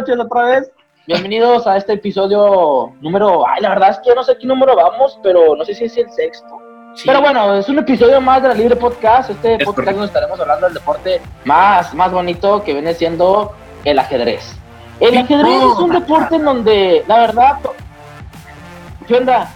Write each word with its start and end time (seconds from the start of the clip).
noches 0.00 0.18
otra 0.18 0.44
vez. 0.44 0.72
Bienvenidos 1.06 1.66
a 1.66 1.76
este 1.76 1.94
episodio 1.94 2.92
número. 3.02 3.46
Ay, 3.46 3.60
la 3.60 3.70
verdad 3.70 3.90
es 3.90 3.98
que 3.98 4.14
no 4.14 4.22
sé 4.22 4.36
qué 4.38 4.46
número 4.46 4.74
vamos, 4.74 5.18
pero 5.22 5.54
no 5.54 5.64
sé 5.64 5.74
si 5.74 5.84
es 5.84 5.96
el 5.98 6.10
sexto. 6.10 6.46
Pero 7.04 7.20
bueno, 7.20 7.54
es 7.56 7.68
un 7.68 7.78
episodio 7.78 8.18
más 8.20 8.42
de 8.42 8.48
la 8.48 8.54
Libre 8.54 8.76
Podcast. 8.76 9.30
Este 9.30 9.56
Es 9.56 9.64
podcast 9.64 9.98
estaremos 10.00 10.40
hablando 10.40 10.66
del 10.66 10.74
deporte 10.74 11.20
más, 11.44 11.92
más 11.94 12.12
bonito 12.12 12.62
que 12.64 12.72
viene 12.72 12.94
siendo 12.94 13.52
el 13.84 13.98
ajedrez. 13.98 14.56
El 15.00 15.18
ajedrez 15.18 15.62
es 15.62 15.78
un 15.78 15.90
deporte 15.90 16.36
en 16.36 16.44
donde, 16.44 17.04
la 17.06 17.18
verdad. 17.18 17.58
¿Qué 19.06 19.16
onda? 19.16 19.50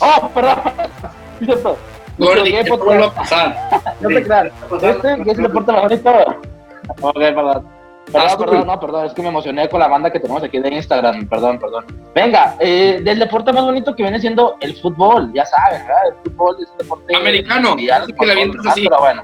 Oh, 0.00 0.28
perdón. 0.30 0.58
Cierto. 1.44 1.76
Gordy, 2.16 2.50
¿qué 2.50 3.10
pasar? 3.14 3.56
No 4.00 4.08
te 4.08 4.22
creas. 4.22 4.52
Este 4.82 5.12
es 5.12 5.38
el 5.38 5.42
deporte 5.42 5.72
más 5.72 5.82
bonito. 5.82 6.10
Ok, 7.02 7.14
perdón. 7.14 7.81
Perdón, 8.10 8.28
Ah, 8.30 8.36
perdón, 8.36 8.66
no, 8.66 8.80
perdón, 8.80 9.06
es 9.06 9.12
que 9.14 9.22
me 9.22 9.28
emocioné 9.28 9.68
con 9.68 9.80
la 9.80 9.88
banda 9.88 10.10
que 10.10 10.18
tenemos 10.20 10.42
aquí 10.42 10.58
de 10.58 10.68
Instagram, 10.74 11.28
perdón, 11.28 11.58
perdón. 11.58 11.84
Venga, 12.14 12.56
eh, 12.58 13.00
del 13.02 13.18
deporte 13.20 13.52
más 13.52 13.64
bonito 13.64 13.94
que 13.94 14.02
viene 14.02 14.18
siendo 14.18 14.56
el 14.60 14.74
fútbol, 14.76 15.30
ya 15.32 15.46
saben, 15.46 15.82
¿verdad? 15.86 16.08
El 16.08 16.14
fútbol 16.32 16.56
es 16.60 16.68
un 16.70 16.78
deporte 16.78 17.16
Americano, 17.16 17.68
mundial, 17.70 18.06
que 18.18 18.26
la 18.26 18.32
avientas 18.32 18.64
más, 18.64 18.72
así. 18.72 18.84
Pero 18.88 18.98
bueno. 19.00 19.22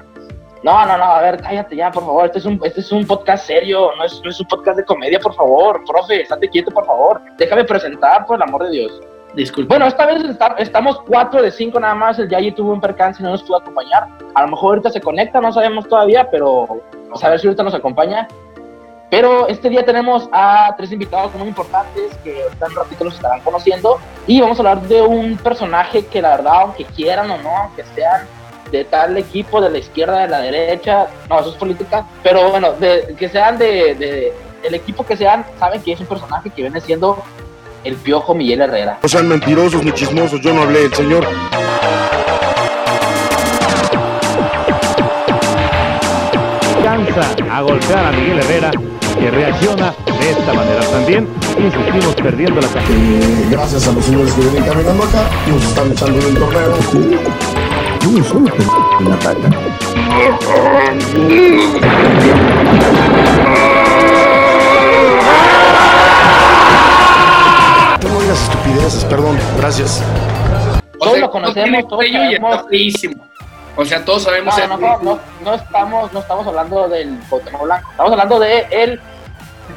No, 0.63 0.85
no, 0.85 0.97
no, 0.97 1.03
a 1.05 1.21
ver, 1.21 1.41
cállate 1.41 1.75
ya, 1.75 1.89
por 1.91 2.03
favor. 2.03 2.25
Este 2.25 2.39
es 2.39 2.45
un, 2.45 2.59
este 2.63 2.79
es 2.81 2.91
un 2.91 3.05
podcast 3.05 3.45
serio, 3.45 3.91
no 3.97 4.03
es, 4.03 4.21
no 4.23 4.29
es 4.29 4.39
un 4.39 4.47
podcast 4.47 4.77
de 4.77 4.85
comedia, 4.85 5.19
por 5.19 5.33
favor. 5.33 5.81
Profe, 5.85 6.21
estate 6.21 6.49
quieto, 6.49 6.71
por 6.71 6.85
favor. 6.85 7.21
Déjame 7.37 7.63
presentar, 7.65 8.25
por 8.25 8.35
el 8.37 8.41
amor 8.43 8.63
de 8.63 8.71
Dios. 8.71 9.01
Disculpe. 9.35 9.69
Bueno, 9.69 9.85
esta 9.85 10.05
vez 10.05 10.23
está- 10.23 10.55
estamos 10.57 10.99
4 11.07 11.41
de 11.43 11.51
5 11.51 11.79
nada 11.79 11.93
más. 11.95 12.17
El 12.19 12.27
Yayi 12.29 12.51
tuvo 12.51 12.73
un 12.73 12.81
percance 12.81 13.21
y 13.21 13.25
no 13.25 13.31
nos 13.31 13.43
pudo 13.43 13.57
acompañar. 13.57 14.07
A 14.33 14.41
lo 14.41 14.47
mejor 14.49 14.69
ahorita 14.71 14.89
se 14.89 14.99
conecta, 14.99 15.39
no 15.39 15.53
sabemos 15.53 15.87
todavía, 15.87 16.27
pero 16.29 16.81
vamos 17.05 17.23
a 17.23 17.29
ver 17.29 17.39
si 17.39 17.47
ahorita 17.47 17.63
nos 17.63 17.75
acompaña. 17.75 18.27
Pero 19.09 19.47
este 19.47 19.69
día 19.69 19.83
tenemos 19.83 20.29
a 20.31 20.73
tres 20.77 20.91
invitados 20.91 21.33
muy 21.33 21.47
importantes 21.47 22.15
que 22.23 22.43
ahorita 22.43 22.65
en 22.67 22.71
un 22.71 22.77
ratito 22.77 23.03
los 23.05 23.15
estarán 23.15 23.39
conociendo. 23.41 23.97
Y 24.27 24.39
vamos 24.39 24.57
a 24.57 24.61
hablar 24.61 24.81
de 24.83 25.01
un 25.01 25.35
personaje 25.37 26.05
que 26.05 26.21
la 26.21 26.29
verdad, 26.37 26.53
aunque 26.61 26.85
quieran 26.85 27.29
o 27.31 27.37
no, 27.37 27.49
aunque 27.57 27.83
sean 27.95 28.27
de 28.71 28.85
tal 28.85 29.17
equipo, 29.17 29.59
de 29.61 29.71
la 29.71 29.79
izquierda, 29.79 30.19
de 30.19 30.27
la 30.27 30.39
derecha, 30.41 31.07
no, 31.27 31.39
eso 31.39 31.49
es 31.49 31.55
política, 31.55 32.05
pero 32.21 32.51
bueno, 32.51 32.73
de, 32.73 33.15
que 33.17 33.27
sean 33.27 33.57
de, 33.57 33.95
de- 33.95 34.33
el 34.61 34.75
equipo 34.75 35.03
que 35.05 35.17
sean, 35.17 35.43
saben 35.57 35.81
que 35.81 35.93
es 35.93 35.99
un 36.01 36.05
personaje 36.05 36.49
que 36.51 36.61
viene 36.61 36.79
siendo 36.81 37.23
el 37.83 37.95
Piojo 37.95 38.35
Miguel 38.35 38.61
Herrera. 38.61 38.99
No 39.01 39.09
sean 39.09 39.27
mentirosos 39.27 39.83
ni 39.83 39.91
chismosos, 39.91 40.39
yo 40.41 40.53
no 40.53 40.63
hablé, 40.63 40.83
el 40.83 40.93
señor. 40.93 41.25
alcanza 46.77 47.21
a 47.51 47.61
golpear 47.61 48.05
a 48.05 48.11
Miguel 48.11 48.39
Herrera, 48.39 48.71
que 49.19 49.31
reacciona 49.31 49.93
de 50.05 50.31
esta 50.31 50.53
manera. 50.53 50.81
También 50.81 51.27
insistimos 51.57 52.15
perdiendo 52.15 52.61
la 52.61 52.67
cabeza. 52.67 53.49
Gracias 53.49 53.87
a 53.87 53.91
los 53.91 54.05
señores 54.05 54.33
que 54.33 54.41
vienen 54.41 54.63
caminando 54.63 55.03
acá, 55.03 55.29
nos 55.47 55.63
están 55.63 55.91
echando 55.91 56.19
en 56.19 56.27
el 56.27 56.39
torneo. 56.39 56.77
Yo 58.01 58.11
no 58.11 58.23
soy 58.23 58.51
en 58.99 59.09
la 59.09 59.19
talla. 59.19 59.49
No 68.01 68.19
digas 68.21 68.43
estupideces, 68.43 69.05
perdón, 69.05 69.37
gracias. 69.57 70.03
Todos 70.99 71.19
lo 71.19 71.25
no 71.25 71.31
conocemos, 71.31 71.87
todos 71.87 72.05
sabemos. 72.11 72.65
O 73.75 73.85
sea, 73.85 74.03
todos 74.03 74.23
sabemos 74.23 74.53
No, 74.57 74.67
no, 74.67 74.77
no, 74.77 74.99
no, 75.01 75.19
no 75.41 75.53
estamos, 75.53 76.11
no 76.11 76.19
estamos 76.19 76.45
hablando 76.47 76.89
del 76.89 77.17
Blanco, 77.63 77.89
estamos 77.91 78.11
hablando 78.11 78.39
de 78.39 78.67
el 78.71 78.99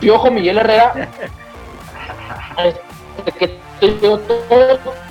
Piojo 0.00 0.30
Miguel 0.30 0.58
Herrera. 0.58 1.08
Todos, 3.80 4.20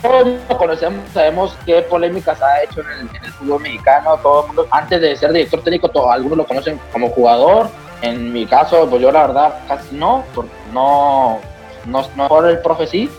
todos 0.02 0.28
lo 0.50 0.58
conocemos, 0.58 1.02
sabemos 1.14 1.58
qué 1.66 1.82
polémicas 1.82 2.42
ha 2.42 2.64
hecho 2.64 2.80
en 2.82 3.10
el, 3.22 3.32
fútbol 3.34 3.62
mexicano, 3.62 4.16
todo 4.18 4.42
el 4.42 4.48
mundo, 4.48 4.68
antes 4.72 5.02
de 5.02 5.14
ser 5.18 5.34
director 5.34 5.62
técnico, 5.62 5.90
todo- 5.90 6.10
algunos 6.10 6.38
lo 6.38 6.46
conocen 6.48 6.80
como 6.94 7.10
jugador, 7.10 7.70
en 8.02 8.32
mi 8.32 8.46
caso, 8.46 8.90
pues 8.90 9.02
yo 9.02 9.12
la 9.12 9.28
verdad 9.28 9.56
casi 9.68 9.94
no, 9.96 10.24
porque 10.34 10.52
no, 10.72 11.40
no, 11.86 12.06
no 12.16 12.28
por 12.30 12.48
el 12.48 12.60
profe 12.60 12.88
sí, 12.88 13.12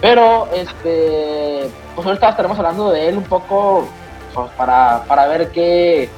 pero 0.00 0.46
este, 0.54 1.70
pues 1.94 2.06
ahorita 2.06 2.28
estaremos 2.28 2.58
hablando 2.58 2.90
de 2.90 3.08
él 3.08 3.16
un 3.16 3.24
poco 3.24 3.88
pues, 4.34 4.50
para, 4.58 5.04
para 5.08 5.26
ver 5.26 5.50
qué, 5.52 6.10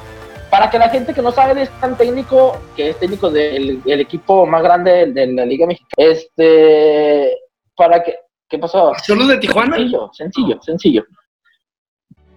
para 0.51 0.69
que 0.69 0.77
la 0.77 0.89
gente 0.89 1.13
que 1.13 1.21
no 1.21 1.31
sabe 1.31 1.55
de 1.55 1.63
es 1.63 1.69
tan 1.79 1.97
técnico, 1.97 2.59
que 2.75 2.89
es 2.89 2.99
técnico 2.99 3.29
del 3.31 3.81
del 3.83 4.01
equipo 4.01 4.45
más 4.45 4.61
grande 4.61 5.07
de, 5.07 5.27
la 5.27 5.45
Liga 5.45 5.65
Mexicana, 5.65 5.93
este, 5.97 7.35
para 7.75 8.03
que, 8.03 8.17
¿qué 8.49 8.59
pasó? 8.59 8.91
¿Cholos 9.03 9.29
de 9.29 9.37
Tijuana? 9.37 9.77
Sencillo, 9.77 10.09
sencillo, 10.13 10.61
sencillo. 10.61 11.03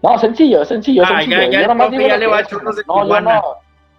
No, 0.01 0.19
sencillo, 0.19 0.65
sencillo, 0.65 1.03
Ah, 1.05 1.21
sencillo. 1.21 1.41
ya, 1.43 1.49
ya, 1.51 1.61
Yo 1.63 1.67
nomás 1.69 1.87
profe, 1.89 1.97
digo 1.99 2.09
ya 2.09 2.17
le 2.17 2.27
va 2.27 2.39
a. 2.39 2.47
Cholos 2.47 2.77
de 2.77 2.83
No, 2.87 3.03
Tijuana. 3.03 3.35
no. 3.35 3.43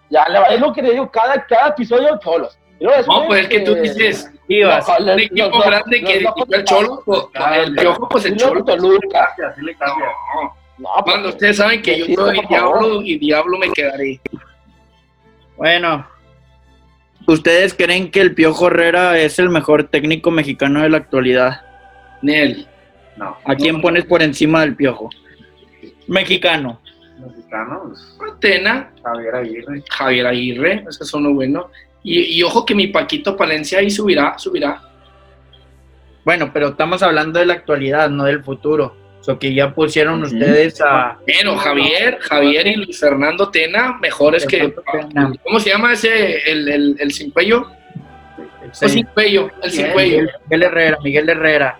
Ya 0.09 0.29
le 0.29 0.39
va, 0.39 0.45
es 0.47 0.59
lo 0.61 0.71
que 0.71 0.81
le 0.81 0.91
digo, 0.91 1.11
cada, 1.11 1.45
cada 1.45 1.69
episodio 1.69 2.17
cholos. 2.19 2.57
No, 2.79 3.25
pues 3.27 3.41
es 3.43 3.47
que 3.47 3.59
tú 3.61 3.73
dices, 3.75 4.29
Chivas. 4.47 4.85
no, 4.99 5.13
un 5.13 5.19
equipo 5.19 5.47
los- 5.49 5.65
grande 5.65 6.01
los- 6.01 6.09
que 6.11 6.19
dirigió 6.19 6.45
el 6.51 6.63
Cholo, 6.65 7.03
el 7.53 7.75
Piojo, 7.75 8.09
pues 8.09 8.25
el 8.25 8.35
Cholo. 8.37 8.63
Toluca. 8.63 9.33
Así 9.49 9.61
le 9.61 9.75
cambia. 9.75 10.07
No, 10.77 10.89
No, 10.89 11.03
pues, 11.03 11.13
Cuando 11.13 11.29
ustedes 11.29 11.57
saben 11.57 11.81
que 11.81 11.99
yo 11.99 12.15
soy 12.15 12.41
diablo 12.47 13.01
y 13.01 13.17
diablo 13.17 13.57
me 13.57 13.71
quedaré. 13.71 14.19
Bueno, 15.57 16.05
¿ustedes 17.27 17.73
creen 17.73 18.11
que 18.11 18.21
el 18.21 18.35
Piojo 18.35 18.67
Herrera 18.67 19.17
es 19.17 19.39
el 19.39 19.49
mejor 19.49 19.85
técnico 19.85 20.31
mexicano 20.31 20.81
de 20.81 20.89
la 20.89 20.97
actualidad? 20.97 21.61
Nel. 22.21 22.67
No. 23.15 23.37
¿A 23.45 23.55
quién 23.55 23.81
pones 23.81 24.05
por 24.05 24.21
encima 24.21 24.61
del 24.61 24.75
Piojo? 24.75 25.09
Mexicano. 26.07 26.81
mexicanos, 27.19 28.17
Tena, 28.41 28.91
Javier 29.01 29.35
Aguirre. 29.35 29.83
Javier 29.89 30.27
Aguirre, 30.27 30.85
ese 30.89 31.03
es 31.03 31.13
uno 31.13 31.33
bueno. 31.33 31.71
Y, 32.03 32.37
y 32.37 32.43
ojo 32.43 32.65
que 32.65 32.75
mi 32.75 32.87
Paquito 32.87 33.37
Palencia 33.37 33.79
ahí 33.79 33.89
subirá, 33.89 34.37
subirá. 34.37 34.81
Bueno, 36.25 36.51
pero 36.51 36.69
estamos 36.69 37.01
hablando 37.01 37.39
de 37.39 37.45
la 37.45 37.53
actualidad, 37.53 38.09
no 38.09 38.25
del 38.25 38.43
futuro. 38.43 39.04
O 39.25 39.29
sea, 39.29 39.39
que 39.39 39.55
ya 39.55 39.73
pusieron 39.73 40.21
ustedes 40.21 40.79
a... 40.81 41.17
Pero 41.25 41.57
Javier, 41.57 42.19
Javier 42.21 42.67
y 42.67 42.75
Luis 42.75 42.99
Fernando 42.99 43.49
Tena, 43.49 43.97
mejores 43.99 44.45
que. 44.45 44.71
Tena. 44.91 45.33
¿Cómo 45.43 45.59
se 45.59 45.71
llama 45.71 45.93
ese? 45.93 46.47
El, 46.47 46.69
el, 46.69 46.95
el 46.99 47.11
sin 47.11 47.31
cuello. 47.31 47.65
El 48.79 48.89
sin 48.91 49.03
cuello, 49.07 49.49
el 49.63 49.71
sin 49.71 49.87
cuello. 49.93 50.17
Miguel, 50.17 50.31
Miguel 50.47 50.63
Herrera, 50.63 50.97
Miguel 51.03 51.29
Herrera. 51.29 51.79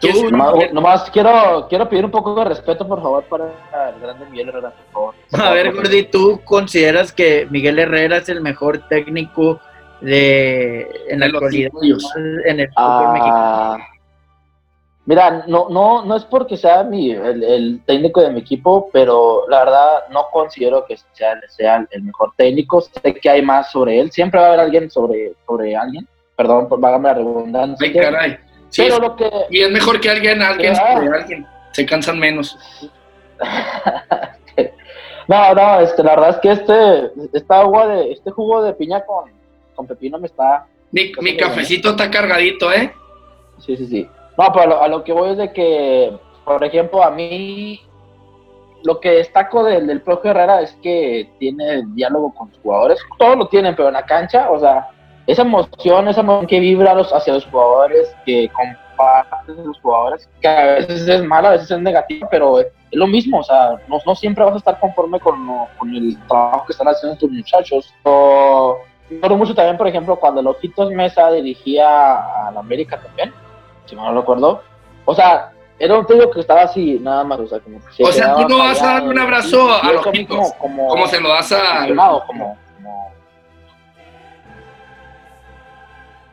Tú, 0.00 0.30
Nomás, 0.30 0.72
nomás 0.72 1.10
quiero, 1.10 1.66
quiero 1.68 1.86
pedir 1.86 2.06
un 2.06 2.10
poco 2.10 2.34
de 2.34 2.46
respeto, 2.46 2.88
por 2.88 3.02
favor, 3.02 3.24
para 3.24 3.44
el 3.90 4.00
grande 4.00 4.24
Miguel 4.30 4.48
Herrera, 4.48 4.70
por 4.70 4.92
favor. 4.94 5.14
Por 5.30 5.40
A 5.42 5.50
ver, 5.50 5.74
Gordy, 5.74 6.04
¿tú 6.04 6.40
consideras 6.44 7.12
que 7.12 7.46
Miguel 7.50 7.78
Herrera 7.78 8.16
es 8.16 8.30
el 8.30 8.40
mejor 8.40 8.88
técnico 8.88 9.60
de 10.00 10.88
en 11.10 11.20
la 11.20 11.26
De 11.26 11.32
actualidad 11.32 11.70
en 12.46 12.60
el 12.60 12.68
fútbol 12.68 13.12
mexicano? 13.12 13.84
Mira, 15.06 15.44
no, 15.46 15.68
no, 15.70 16.04
no 16.04 16.16
es 16.16 16.24
porque 16.24 16.56
sea 16.56 16.82
mi, 16.82 17.12
el, 17.12 17.44
el 17.44 17.80
técnico 17.86 18.20
de 18.20 18.30
mi 18.30 18.40
equipo, 18.40 18.90
pero 18.92 19.44
la 19.48 19.60
verdad 19.60 20.04
no 20.10 20.26
considero 20.32 20.84
que 20.84 20.96
sea, 21.12 21.40
sea 21.48 21.86
el 21.90 22.02
mejor 22.02 22.32
técnico. 22.36 22.80
Sé 22.80 23.14
que 23.14 23.30
hay 23.30 23.40
más 23.40 23.70
sobre 23.70 24.00
él. 24.00 24.10
Siempre 24.10 24.40
va 24.40 24.46
a 24.46 24.48
haber 24.48 24.60
alguien 24.60 24.90
sobre, 24.90 25.34
sobre 25.46 25.76
alguien. 25.76 26.08
Perdón, 26.36 26.66
vágame 26.68 27.08
la 27.08 27.14
redundancia. 27.14 27.86
Ay, 27.86 27.94
caray. 27.94 28.38
Sí, 28.68 28.82
pero 28.82 28.98
lo 28.98 29.14
que, 29.14 29.30
y 29.48 29.60
es 29.62 29.70
mejor 29.70 30.00
que 30.00 30.10
alguien, 30.10 30.42
alguien 30.42 30.74
Ah. 30.74 30.94
sobre 30.94 31.18
alguien. 31.20 31.46
Se 31.70 31.86
cansan 31.86 32.18
menos. 32.18 32.58
no, 35.28 35.54
no, 35.54 35.80
este, 35.80 36.02
la 36.02 36.16
verdad 36.16 36.30
es 36.30 36.36
que 36.38 36.50
este, 36.50 37.10
esta 37.32 37.60
agua 37.60 37.86
de, 37.86 38.12
este 38.12 38.32
jugo 38.32 38.60
de 38.62 38.72
piña 38.72 39.04
con, 39.04 39.30
con 39.74 39.86
pepino 39.86 40.18
me 40.18 40.26
está, 40.26 40.66
Mi, 40.90 41.12
mi 41.20 41.36
cafecito 41.36 41.90
está 41.90 42.10
cargadito, 42.10 42.72
¿eh? 42.72 42.92
Sí, 43.64 43.76
sí, 43.76 43.86
sí. 43.86 44.08
No, 44.36 44.52
pero 44.52 44.82
a 44.82 44.88
lo, 44.88 45.02
que 45.02 45.12
voy 45.12 45.30
es 45.30 45.38
de 45.38 45.52
que, 45.52 46.16
por 46.44 46.62
ejemplo, 46.62 47.02
a 47.02 47.10
mí 47.10 47.80
lo 48.84 49.00
que 49.00 49.10
destaco 49.10 49.64
del, 49.64 49.86
del 49.86 50.02
Profe 50.02 50.28
Herrera 50.28 50.60
es 50.60 50.72
que 50.82 51.30
tiene 51.38 51.82
diálogo 51.94 52.34
con 52.34 52.50
los 52.50 52.58
jugadores. 52.60 52.98
Todos 53.18 53.36
lo 53.36 53.48
tienen, 53.48 53.74
pero 53.74 53.88
en 53.88 53.94
la 53.94 54.04
cancha, 54.04 54.50
o 54.50 54.60
sea, 54.60 54.90
esa 55.26 55.42
emoción, 55.42 56.08
esa 56.08 56.20
emoción 56.20 56.46
que 56.46 56.60
vibra 56.60 56.94
los, 56.94 57.12
hacia 57.12 57.34
los 57.34 57.46
jugadores, 57.46 58.14
que 58.24 58.48
comparten 58.48 59.66
los 59.66 59.80
jugadores, 59.80 60.28
que 60.40 60.48
a 60.48 60.64
veces 60.74 61.08
es 61.08 61.24
mala, 61.24 61.48
a 61.48 61.52
veces 61.52 61.70
es 61.70 61.80
negativa, 61.80 62.28
pero 62.30 62.60
es 62.60 62.68
lo 62.92 63.06
mismo, 63.06 63.40
o 63.40 63.42
sea, 63.42 63.76
no, 63.88 64.14
siempre 64.14 64.44
vas 64.44 64.54
a 64.54 64.58
estar 64.58 64.78
conforme 64.78 65.18
con, 65.18 65.48
el 65.92 66.16
trabajo 66.28 66.66
que 66.66 66.72
están 66.72 66.88
haciendo 66.88 67.18
tus 67.18 67.30
muchachos. 67.30 67.92
O, 68.04 68.78
recuerdo 69.10 69.36
mucho 69.36 69.54
también, 69.54 69.76
por 69.76 69.88
ejemplo, 69.88 70.16
cuando 70.16 70.42
Lojitos 70.42 70.90
Mesa 70.92 71.30
dirigía 71.32 71.86
a 72.46 72.50
la 72.52 72.60
América 72.60 73.00
también, 73.00 73.32
si 73.86 73.96
no 73.96 74.12
lo 74.12 74.20
recuerdo. 74.20 74.62
O 75.04 75.14
sea, 75.14 75.52
era 75.78 75.98
un 75.98 76.06
técnico 76.06 76.30
que 76.30 76.40
estaba 76.40 76.62
así, 76.62 76.98
nada 77.00 77.22
más, 77.24 77.38
o 77.40 77.46
sea, 77.46 77.60
como 77.60 77.78
que 77.84 77.92
se 77.92 78.02
O 78.04 78.12
sea, 78.12 78.34
tú 78.36 78.48
no 78.48 78.58
vas 78.58 78.82
a 78.82 78.94
darle 78.94 79.10
un 79.10 79.18
abrazo 79.18 79.68
y 79.82 79.86
a 79.88 79.92
los 79.92 80.02
como, 80.06 80.52
como, 80.58 80.88
¿Cómo 80.88 81.06
se 81.06 81.20
lo 81.20 81.28
das 81.28 81.52
a.? 81.52 81.86
como, 81.88 82.26
como- 82.26 82.58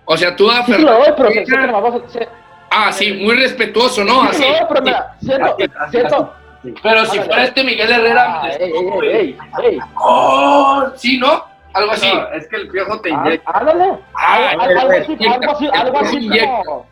O 0.05 0.17
sea, 0.17 0.35
tú 0.35 0.49
a 0.51 0.65
Sí, 0.65 0.73
sí 0.73 0.81
lo 0.81 0.91
doy, 0.93 1.13
pero 1.15 1.29
Vega- 1.29 1.67
nomás 1.67 1.93
vas 1.93 2.15
a- 2.15 2.27
Ah, 2.75 2.91
sí, 2.91 3.13
muy 3.13 3.35
respetuoso, 3.35 4.03
¿no? 4.03 4.21
sí 4.23 4.27
Así. 4.29 4.41
lo 4.41 4.47
doy, 4.49 4.65
pero 4.67 4.81
mira, 4.81 5.15
siento, 5.21 5.45
Así, 5.45 5.63
así, 5.79 5.91
siento, 5.91 6.33
así. 6.59 6.73
Pero 6.81 7.05
si 7.05 7.19
fuera 7.19 7.43
este 7.43 7.63
Miguel 7.63 7.91
Herrera, 7.91 8.41
Ah, 8.43 8.49
ey, 8.49 8.71
ey, 8.71 8.73
ey, 9.03 9.09
ey, 9.13 9.37
ey. 9.63 9.79
¡Oh! 9.95 10.83
Sí, 10.95 11.17
¿no? 11.19 11.45
Algo 11.73 11.91
así. 11.91 12.11
No, 12.13 12.27
es 12.33 12.47
que 12.47 12.55
el 12.57 12.67
piojo 12.69 12.99
te 12.99 13.09
Ah, 13.13 13.23
inyecta. 13.25 13.51
Ándale, 13.51 13.93
Ah, 14.15 14.49
algo 14.59 14.61
algo 14.63 14.79
algo 14.79 15.51
así, 15.51 15.69
algo 15.73 15.99
así 15.99 16.29
como, 16.29 16.85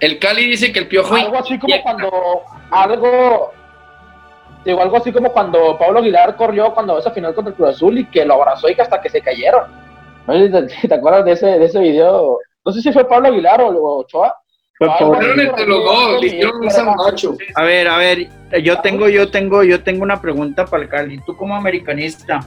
El 0.00 0.18
Cali 0.18 0.46
dice 0.46 0.72
que 0.72 0.80
el 0.80 0.88
piojo. 0.88 1.14
algo 1.14 1.38
así 1.38 1.58
como 1.58 1.74
cuando, 1.82 2.10
algo, 2.70 3.52
digo, 4.64 4.82
algo 4.82 4.96
así 4.96 5.12
como 5.12 5.32
cuando 5.32 5.78
Pablo 5.78 6.00
Aguilar 6.00 6.36
corrió 6.36 6.72
cuando 6.74 6.98
esa 6.98 7.10
final 7.10 7.34
contra 7.34 7.50
el 7.50 7.56
Cruz 7.56 7.70
Azul 7.70 7.98
y 7.98 8.04
que 8.06 8.24
lo 8.24 8.34
abrazó 8.34 8.68
y 8.68 8.74
que 8.74 8.82
hasta 8.82 9.00
que 9.00 9.08
se 9.08 9.20
cayeron. 9.20 9.64
No 10.26 10.34
sé 10.34 10.46
si 10.46 10.78
te, 10.82 10.88
te 10.88 10.94
acuerdas 10.94 11.24
de 11.24 11.32
ese, 11.32 11.46
de 11.46 11.64
ese 11.64 11.78
video, 11.80 12.38
no 12.64 12.72
sé 12.72 12.82
si 12.82 12.92
fue 12.92 13.08
Pablo 13.08 13.28
Aguilar 13.28 13.60
o, 13.60 13.68
o 13.68 13.98
Ochoa. 14.00 14.36
Fue 14.78 14.88
Ah, 14.90 14.96
por- 14.98 15.08
bueno. 15.08 15.22
Fueron 15.22 15.40
entre 15.40 15.66
los 15.66 15.84
dos, 15.84 16.20
le 16.20 16.26
hicieron 16.26 16.56
un 16.62 16.70
sandacho. 16.70 17.34
A 17.54 17.62
ver, 17.62 17.88
a 17.88 17.96
ver, 17.96 18.28
yo 18.62 18.78
tengo, 18.80 19.08
yo 19.08 19.30
tengo, 19.30 19.62
yo 19.62 19.82
tengo 19.82 20.02
una 20.02 20.20
pregunta 20.20 20.66
para 20.66 20.82
el 20.82 20.88
Cali. 20.90 21.18
Tú 21.24 21.34
como 21.36 21.56
americanista, 21.56 22.40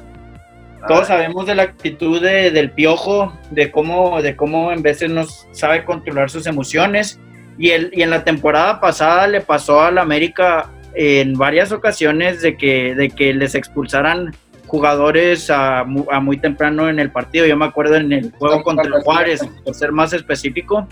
todos 0.88 1.08
sabemos 1.08 1.48
de 1.48 1.56
la 1.56 1.64
actitud 1.64 2.22
de- 2.22 2.52
del 2.52 2.70
piojo, 2.72 3.34
de 3.50 3.72
cómo, 3.72 4.22
de 4.22 4.36
cómo 4.36 4.72
en 4.72 4.84
veces 4.84 5.10
no 5.10 5.24
sabe 5.52 5.84
controlar 5.86 6.30
sus 6.30 6.46
emociones. 6.46 7.20
Y, 7.60 7.72
el, 7.72 7.92
y 7.94 8.02
en 8.02 8.10
la 8.10 8.24
temporada 8.24 8.80
pasada 8.80 9.28
le 9.28 9.42
pasó 9.42 9.82
al 9.82 9.98
América 9.98 10.72
en 10.96 11.34
varias 11.34 11.72
ocasiones 11.72 12.42
de 12.42 12.56
que, 12.58 12.96
de 12.96 13.10
que 13.10 13.34
les 13.34 13.54
expulsaran 13.54 14.34
jugadores 14.66 15.50
a, 15.50 15.80
a 15.80 16.20
muy 16.22 16.38
temprano 16.38 16.88
en 16.90 17.00
el 17.00 17.12
partido. 17.12 17.46
Yo 17.46 17.58
me 17.58 17.66
acuerdo 17.66 17.96
en 17.96 18.14
el 18.14 18.32
juego 18.32 18.64
contra 18.64 18.86
el 18.86 19.04
Juárez, 19.04 19.42
por 19.66 19.76
ser 19.76 19.92
más 19.92 20.14
específico, 20.14 20.88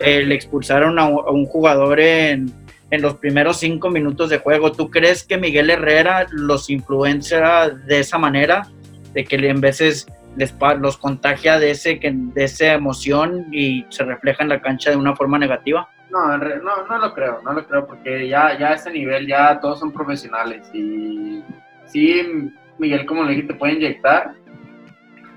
eh, 0.00 0.22
le 0.24 0.34
expulsaron 0.34 0.98
a, 0.98 1.04
un- 1.06 1.20
a 1.26 1.30
un 1.30 1.44
jugador 1.46 2.00
en, 2.00 2.52
en 2.90 3.02
los 3.02 3.16
primeros 3.16 3.58
cinco 3.58 3.90
minutos 3.90 4.30
de 4.30 4.38
juego. 4.38 4.72
¿Tú 4.72 4.90
crees 4.90 5.24
que 5.24 5.36
Miguel 5.36 5.68
Herrera 5.70 6.26
los 6.30 6.70
influencia 6.70 7.68
de 7.86 8.00
esa 8.00 8.18
manera? 8.18 8.66
De 9.12 9.24
que 9.24 9.36
en 9.36 9.60
veces 9.60 10.06
les, 10.36 10.54
los 10.80 10.96
contagia 10.96 11.58
de, 11.58 11.72
ese, 11.72 11.98
de 12.02 12.44
esa 12.44 12.72
emoción 12.72 13.46
y 13.52 13.84
se 13.90 14.04
refleja 14.04 14.42
en 14.42 14.48
la 14.48 14.60
cancha 14.62 14.90
de 14.90 14.96
una 14.96 15.14
forma 15.16 15.38
negativa? 15.38 15.88
No, 16.10 16.38
no, 16.38 16.86
no 16.86 16.98
lo 16.98 17.14
creo, 17.14 17.40
no 17.42 17.52
lo 17.52 17.66
creo, 17.66 17.86
porque 17.86 18.28
ya, 18.28 18.58
ya 18.58 18.68
a 18.68 18.74
ese 18.74 18.90
nivel 18.90 19.26
ya 19.26 19.60
todos 19.60 19.78
son 19.78 19.92
profesionales 19.92 20.68
y 20.72 21.42
sí, 21.84 22.50
Miguel, 22.78 23.04
como 23.04 23.24
le 23.24 23.34
dije, 23.34 23.48
te 23.48 23.54
puede 23.54 23.74
inyectar, 23.74 24.34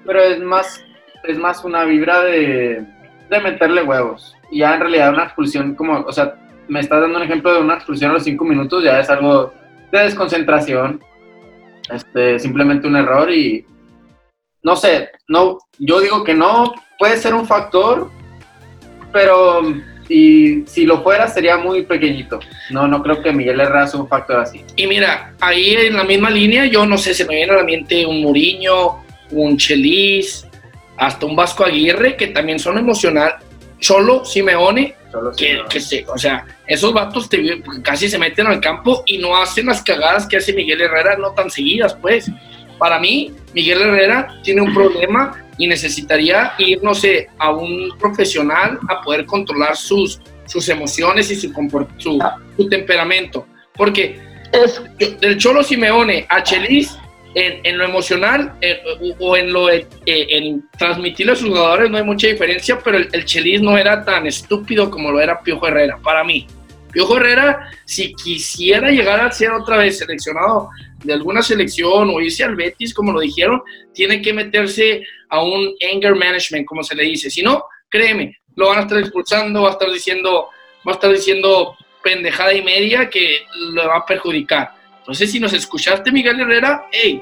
pero 0.05 0.21
es 0.21 0.39
más, 0.39 0.83
es 1.23 1.37
más 1.37 1.63
una 1.65 1.83
vibra 1.83 2.21
de, 2.21 2.85
de 3.29 3.39
meterle 3.39 3.83
huevos. 3.83 4.35
Y 4.49 4.59
ya 4.59 4.75
en 4.75 4.81
realidad 4.81 5.13
una 5.13 5.25
expulsión, 5.25 5.75
como, 5.75 5.99
o 6.01 6.11
sea, 6.11 6.35
me 6.67 6.79
estás 6.79 7.01
dando 7.01 7.17
un 7.17 7.23
ejemplo 7.23 7.53
de 7.53 7.61
una 7.61 7.75
expulsión 7.75 8.11
a 8.11 8.13
los 8.15 8.23
cinco 8.23 8.45
minutos, 8.45 8.83
ya 8.83 8.99
es 8.99 9.09
algo 9.09 9.53
de 9.91 9.99
desconcentración, 9.99 11.01
este, 11.89 12.39
simplemente 12.39 12.87
un 12.87 12.95
error 12.95 13.29
y 13.31 13.65
no 14.63 14.75
sé, 14.75 15.09
no, 15.27 15.57
yo 15.79 15.99
digo 15.99 16.23
que 16.23 16.33
no, 16.33 16.73
puede 16.99 17.17
ser 17.17 17.33
un 17.33 17.45
factor, 17.45 18.09
pero 19.11 19.61
y 20.11 20.63
si 20.67 20.85
lo 20.85 21.01
fuera 21.03 21.27
sería 21.27 21.57
muy 21.57 21.83
pequeñito. 21.83 22.39
No, 22.69 22.87
no 22.87 23.01
creo 23.01 23.21
que 23.21 23.31
Miguel 23.31 23.59
Herrera 23.61 23.87
sea 23.87 23.99
un 24.01 24.07
factor 24.07 24.39
así. 24.41 24.63
Y 24.75 24.87
mira, 24.87 25.33
ahí 25.39 25.73
en 25.73 25.95
la 25.95 26.03
misma 26.03 26.29
línea, 26.29 26.65
yo 26.65 26.85
no 26.85 26.97
sé, 26.97 27.13
se 27.13 27.25
me 27.25 27.35
viene 27.35 27.53
a 27.53 27.57
la 27.57 27.63
mente 27.63 28.05
un 28.05 28.21
Muriño, 28.21 29.03
un 29.31 29.57
Chelis, 29.57 30.45
hasta 30.97 31.25
un 31.25 31.35
Vasco 31.35 31.63
Aguirre, 31.65 32.15
que 32.17 32.27
también 32.27 32.59
son 32.59 32.77
emocional. 32.77 33.35
Cholo, 33.79 34.23
Simeone, 34.25 34.95
si 35.35 35.45
que, 35.45 35.53
no- 35.55 35.65
que 35.67 35.79
se, 35.79 36.05
o 36.07 36.17
sea, 36.17 36.45
esos 36.67 36.93
vatos 36.93 37.27
te- 37.29 37.63
casi 37.81 38.07
se 38.09 38.19
meten 38.19 38.45
al 38.47 38.59
campo 38.61 39.03
y 39.07 39.17
no 39.17 39.35
hacen 39.35 39.65
las 39.65 39.81
cagadas 39.81 40.27
que 40.27 40.37
hace 40.37 40.53
Miguel 40.53 40.81
Herrera, 40.81 41.17
no 41.17 41.31
tan 41.31 41.49
seguidas, 41.49 41.95
pues. 41.95 42.29
Para 42.77 42.99
mí, 42.99 43.31
Miguel 43.53 43.81
Herrera 43.81 44.35
tiene 44.43 44.61
un 44.61 44.73
problema 44.73 45.40
y 45.57 45.67
necesitaría 45.67 46.53
ir, 46.57 46.83
no 46.83 46.93
sé, 46.93 47.29
a 47.37 47.51
un 47.51 47.91
profesional 47.99 48.79
a 48.89 49.01
poder 49.01 49.25
controlar 49.25 49.75
sus, 49.75 50.19
sus 50.45 50.67
emociones 50.69 51.29
y 51.31 51.35
su, 51.35 51.51
su, 51.97 52.19
su 52.57 52.69
temperamento. 52.69 53.47
Porque 53.75 54.19
Es, 54.51 54.81
del 55.21 55.37
Cholo 55.37 55.63
Simeone 55.63 56.25
a 56.29 56.43
Chelis, 56.43 56.97
en, 57.35 57.65
en 57.65 57.77
lo 57.77 57.85
emocional 57.85 58.53
eh, 58.61 58.81
o 59.19 59.29
o 59.29 59.37
en 59.37 59.53
lo 59.53 59.69
eh, 59.69 59.87
en 60.05 60.69
transmitirle 60.77 61.31
a 61.31 61.35
sus 61.35 61.47
jugadores 61.49 61.89
no 61.89 61.97
hay 61.97 62.03
mucha 62.03 62.27
diferencia, 62.27 62.77
pero 62.83 62.97
el, 62.97 63.07
el 63.13 63.23
Chelis 63.25 63.61
no 63.61 63.77
era 63.77 64.03
tan 64.03 64.27
estúpido 64.27 64.89
como 64.91 65.11
lo 65.11 65.21
era 65.21 65.39
Piojo 65.41 65.67
Herrera, 65.67 65.97
para 66.03 66.23
mí. 66.23 66.45
Piojo 66.91 67.17
Herrera, 67.17 67.71
si 67.85 68.13
quisiera 68.15 68.89
llegar 68.89 69.21
a 69.21 69.31
ser 69.31 69.51
otra 69.51 69.77
vez 69.77 69.97
seleccionado 69.97 70.69
de 71.03 71.13
alguna 71.13 71.41
selección 71.41 72.09
o 72.09 72.19
irse 72.21 72.43
al 72.43 72.55
Betis, 72.55 72.93
como 72.93 73.11
lo 73.11 73.19
dijeron, 73.19 73.61
tiene 73.93 74.21
que 74.21 74.33
meterse 74.33 75.03
a 75.29 75.41
un 75.43 75.73
anger 75.93 76.15
management, 76.15 76.65
como 76.65 76.83
se 76.83 76.95
le 76.95 77.03
dice. 77.03 77.29
Si 77.29 77.41
no, 77.41 77.63
créeme, 77.89 78.37
lo 78.55 78.67
van 78.67 78.79
a 78.79 78.81
estar 78.81 78.97
expulsando, 78.99 79.63
va 79.63 79.69
a 79.69 79.71
estar 79.73 79.91
diciendo, 79.91 80.47
va 80.87 80.91
a 80.91 80.95
estar 80.95 81.11
diciendo 81.11 81.75
pendejada 82.03 82.53
y 82.53 82.61
media 82.63 83.09
que 83.09 83.39
le 83.73 83.85
va 83.87 83.97
a 83.97 84.05
perjudicar. 84.05 84.71
Entonces, 84.99 85.31
si 85.31 85.39
nos 85.39 85.53
escuchaste, 85.53 86.11
Miguel 86.11 86.39
Herrera, 86.39 86.87
hey, 86.91 87.21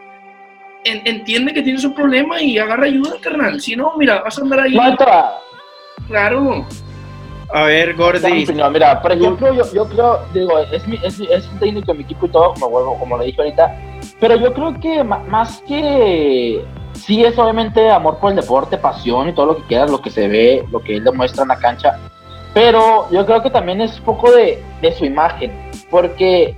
en- 0.84 1.02
entiende 1.06 1.54
que 1.54 1.62
tienes 1.62 1.84
un 1.84 1.94
problema 1.96 2.42
y 2.42 2.58
agarra 2.58 2.86
ayuda, 2.86 3.18
carnal. 3.22 3.60
Si 3.62 3.75
no, 3.75 3.94
mira, 3.98 4.22
vas 4.22 4.38
a 4.38 4.42
andar 4.42 4.62
ahí, 4.62 4.74
no, 4.75 4.88
entra. 4.88 5.32
claro. 6.08 6.66
A 7.51 7.63
ver, 7.63 7.96
Gordy, 7.96 8.19
opinión. 8.44 8.72
Mira, 8.74 9.01
por 9.01 9.12
ejemplo, 9.12 9.54
yo, 9.54 9.63
yo 9.74 9.86
creo, 9.90 10.19
digo, 10.34 10.60
es, 10.60 10.88
mi, 10.88 10.98
es, 11.04 11.19
es 11.19 11.48
un 11.48 11.60
técnico 11.60 11.92
de 11.92 11.98
mi 11.98 12.04
equipo 12.04 12.25
y 12.28 12.30
todo, 12.30 12.54
como, 12.54 12.69
vuelvo- 12.69 13.00
como 13.00 13.18
lo 13.18 13.24
dije 13.24 13.42
ahorita, 13.42 13.75
pero 14.19 14.36
yo 14.36 14.54
creo 14.54 14.80
que 14.80 15.04
más 15.04 15.62
que 15.68 16.63
sí 16.94 17.24
es 17.24 17.38
obviamente 17.40 17.90
amor 17.90 18.18
por 18.18 18.30
el 18.31 18.36
deporte, 18.36 18.77
pasión 18.77 19.29
y 19.29 19.34
todo 19.34 19.48
lo 19.48 19.58
que 19.58 19.63
quieras, 19.63 19.89
lo 19.89 20.00
que 20.01 20.12
se 20.12 20.27
ve, 20.27 20.63
lo 20.72 20.79
que 20.79 20.98
él 20.98 21.03
demuestra 21.03 21.41
en 21.44 21.50
la 21.50 21.56
cancha, 21.58 21.98
pero 22.53 23.10
yo 23.10 23.25
creo 23.25 23.41
que 23.41 23.50
también 23.50 23.82
es 23.82 23.98
un 24.00 24.06
poco 24.06 24.32
de, 24.32 24.63
de 24.82 24.91
su 24.91 25.06
imagen, 25.06 25.51
porque 25.89 26.56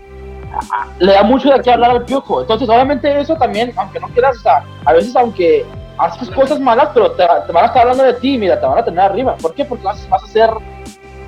le 0.99 1.13
da 1.13 1.23
mucho 1.23 1.49
de 1.49 1.61
qué 1.61 1.71
hablar 1.71 1.91
al 1.91 2.03
piojo, 2.05 2.41
entonces 2.41 2.67
obviamente 2.67 3.17
eso 3.17 3.35
también, 3.37 3.71
aunque 3.77 3.99
no 3.99 4.07
quieras, 4.09 4.37
o 4.37 4.41
sea, 4.41 4.63
a 4.83 4.91
veces 4.93 5.15
aunque 5.15 5.65
haces 5.97 6.29
cosas 6.31 6.59
malas, 6.59 6.89
pero 6.93 7.11
te, 7.11 7.23
te 7.45 7.51
van 7.53 7.63
a 7.63 7.67
estar 7.67 7.83
hablando 7.83 8.03
de 8.03 8.13
ti, 8.15 8.37
mira, 8.37 8.59
te 8.59 8.65
van 8.65 8.79
a 8.79 8.83
tener 8.83 8.99
arriba, 8.99 9.35
¿por 9.41 9.53
qué? 9.53 9.63
Porque 9.63 9.83
vas, 9.85 10.07
vas 10.09 10.23
a 10.23 10.27
ser 10.27 10.49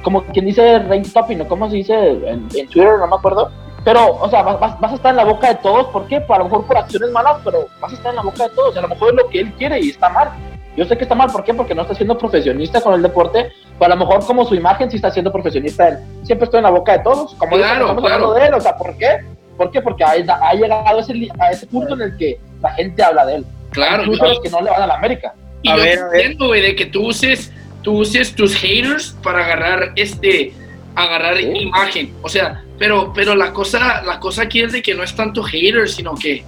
como 0.03 0.23
quien 0.25 0.45
dice 0.45 0.79
rank 0.79 1.07
topping, 1.13 1.39
¿no? 1.39 1.47
¿Cómo 1.47 1.69
se 1.69 1.77
dice 1.77 1.93
en, 2.11 2.47
en 2.53 2.67
Twitter? 2.67 2.99
No 2.99 3.07
me 3.07 3.15
acuerdo. 3.15 3.49
Pero, 3.83 4.15
o 4.15 4.29
sea, 4.29 4.43
vas, 4.43 4.59
vas- 4.79 4.91
a 4.91 4.95
estar 4.95 5.11
en 5.11 5.17
la 5.17 5.25
boca 5.25 5.49
de 5.49 5.55
todos, 5.55 5.87
¿por 5.87 6.07
qué? 6.07 6.21
Pues 6.21 6.35
a 6.39 6.43
lo 6.43 6.45
mejor 6.49 6.65
por 6.65 6.77
acciones 6.77 7.11
malas, 7.11 7.37
pero 7.43 7.67
vas 7.81 7.91
a 7.91 7.95
estar 7.95 8.11
en 8.11 8.15
la 8.17 8.21
boca 8.21 8.43
de 8.43 8.49
todos. 8.55 8.75
Y 8.75 8.77
a 8.79 8.81
lo 8.81 8.87
mejor 8.87 9.09
es 9.09 9.15
lo 9.23 9.29
que 9.29 9.39
él 9.41 9.51
quiere 9.57 9.79
y 9.81 9.89
está 9.89 10.07
mal. 10.09 10.29
Yo 10.77 10.85
sé 10.85 10.97
que 10.97 11.03
está 11.03 11.15
mal, 11.15 11.29
¿por 11.31 11.43
qué? 11.43 11.53
Porque 11.53 11.75
no 11.75 11.81
está 11.83 11.93
siendo 11.93 12.17
profesionista 12.17 12.81
con 12.81 12.93
el 12.93 13.01
deporte, 13.01 13.51
pero 13.77 13.91
a 13.91 13.95
lo 13.95 14.05
mejor 14.05 14.25
como 14.25 14.45
su 14.45 14.55
imagen 14.55 14.89
sí 14.89 14.95
está 14.95 15.11
siendo 15.11 15.31
profesionista 15.31 15.89
él. 15.89 15.97
Siempre 16.23 16.45
estoy 16.45 16.59
en 16.59 16.63
la 16.63 16.69
boca 16.71 16.93
de 16.93 16.99
todos, 17.03 17.35
como 17.35 17.57
Claro, 17.57 17.81
estamos 17.81 18.01
claro. 18.03 18.15
hablando 18.25 18.33
de 18.33 18.45
él, 18.47 18.53
o 18.55 18.61
sea, 18.61 18.75
¿por 18.77 18.97
qué? 18.97 19.17
¿Por 19.57 19.69
qué? 19.69 19.81
Porque 19.81 20.03
ha, 20.03 20.11
ha 20.11 20.53
llegado 20.53 20.97
a 20.97 21.01
ese, 21.01 21.13
a 21.39 21.51
ese 21.51 21.67
punto 21.67 21.93
en 21.93 22.01
el 22.01 22.17
que 22.17 22.39
la 22.61 22.71
gente 22.71 23.03
habla 23.03 23.25
de 23.25 23.35
él. 23.35 23.45
Claro, 23.71 24.03
Incluso 24.03 24.23
yo- 24.25 24.29
los 24.29 24.39
que 24.39 24.49
no 24.49 24.61
le 24.61 24.71
van 24.71 24.81
a 24.81 24.87
la 24.87 24.95
América. 24.95 25.33
Y 25.61 25.69
A 25.69 25.73
a 25.73 25.77
ver. 25.77 25.99
entiendo, 26.13 26.47
güey, 26.47 26.61
de 26.61 26.75
que 26.75 26.85
tú 26.87 27.07
uses, 27.07 27.51
tú 27.83 27.99
uses 27.99 28.33
tus 28.35 28.55
haters 28.55 29.15
para 29.21 29.45
agarrar 29.45 29.91
este, 29.95 30.53
agarrar 30.95 31.37
Sí. 31.37 31.43
imagen. 31.45 32.13
O 32.21 32.29
sea, 32.29 32.63
pero, 32.79 33.11
pero 33.13 33.35
la 33.35 33.51
cosa, 33.53 34.01
la 34.03 34.19
cosa 34.19 34.43
aquí 34.43 34.61
es 34.61 34.71
de 34.71 34.81
que 34.81 34.93
no 34.95 35.03
es 35.03 35.15
tanto 35.15 35.43
hater, 35.43 35.87
sino 35.89 36.15
que 36.15 36.35
eh, 36.35 36.43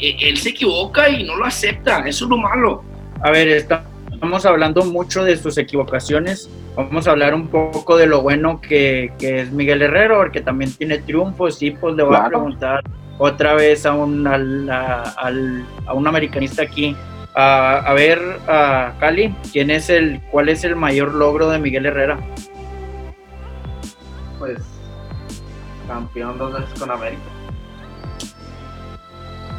eh, 0.00 0.16
él 0.20 0.36
se 0.38 0.50
equivoca 0.50 1.08
y 1.08 1.24
no 1.24 1.36
lo 1.36 1.44
acepta. 1.44 2.00
Eso 2.06 2.24
es 2.24 2.30
lo 2.30 2.36
malo. 2.38 2.84
a 3.24 3.30
ver, 3.30 3.48
está- 3.48 3.84
estamos 4.12 4.44
hablando 4.46 4.84
mucho 4.84 5.22
de 5.24 5.36
sus 5.36 5.56
equivocaciones. 5.58 6.48
Vamos 6.76 7.06
a 7.06 7.10
hablar 7.12 7.34
un 7.34 7.48
poco 7.48 7.96
de 7.96 8.06
lo 8.06 8.20
bueno 8.22 8.60
que, 8.60 9.12
que 9.18 9.40
es 9.42 9.52
Miguel 9.52 9.82
Herrero, 9.82 10.16
porque 10.18 10.40
también 10.40 10.72
tiene 10.72 10.98
triunfos. 10.98 11.60
Y 11.62 11.70
pues 11.72 11.94
le 11.96 12.02
voy 12.02 12.14
a 12.14 12.18
Claro. 12.20 12.30
preguntar 12.30 12.80
otra 13.18 13.54
vez 13.54 13.84
a 13.86 13.92
un, 13.94 14.26
al- 14.26 14.68
a, 14.70 15.02
al- 15.18 15.64
a 15.86 15.94
un 15.94 16.06
americanista 16.08 16.62
aquí. 16.62 16.96
A, 17.34 17.78
a 17.78 17.92
ver, 17.94 18.20
a 18.46 18.92
Cali, 19.00 19.34
¿quién 19.52 19.70
es 19.70 19.88
el, 19.88 20.20
¿cuál 20.30 20.50
es 20.50 20.64
el 20.64 20.76
mayor 20.76 21.14
logro 21.14 21.48
de 21.48 21.58
Miguel 21.58 21.86
Herrera? 21.86 22.18
Pues 24.38 24.58
campeón 25.88 26.36
dos 26.38 26.52
veces 26.52 26.78
con 26.78 26.90
América. 26.90 27.22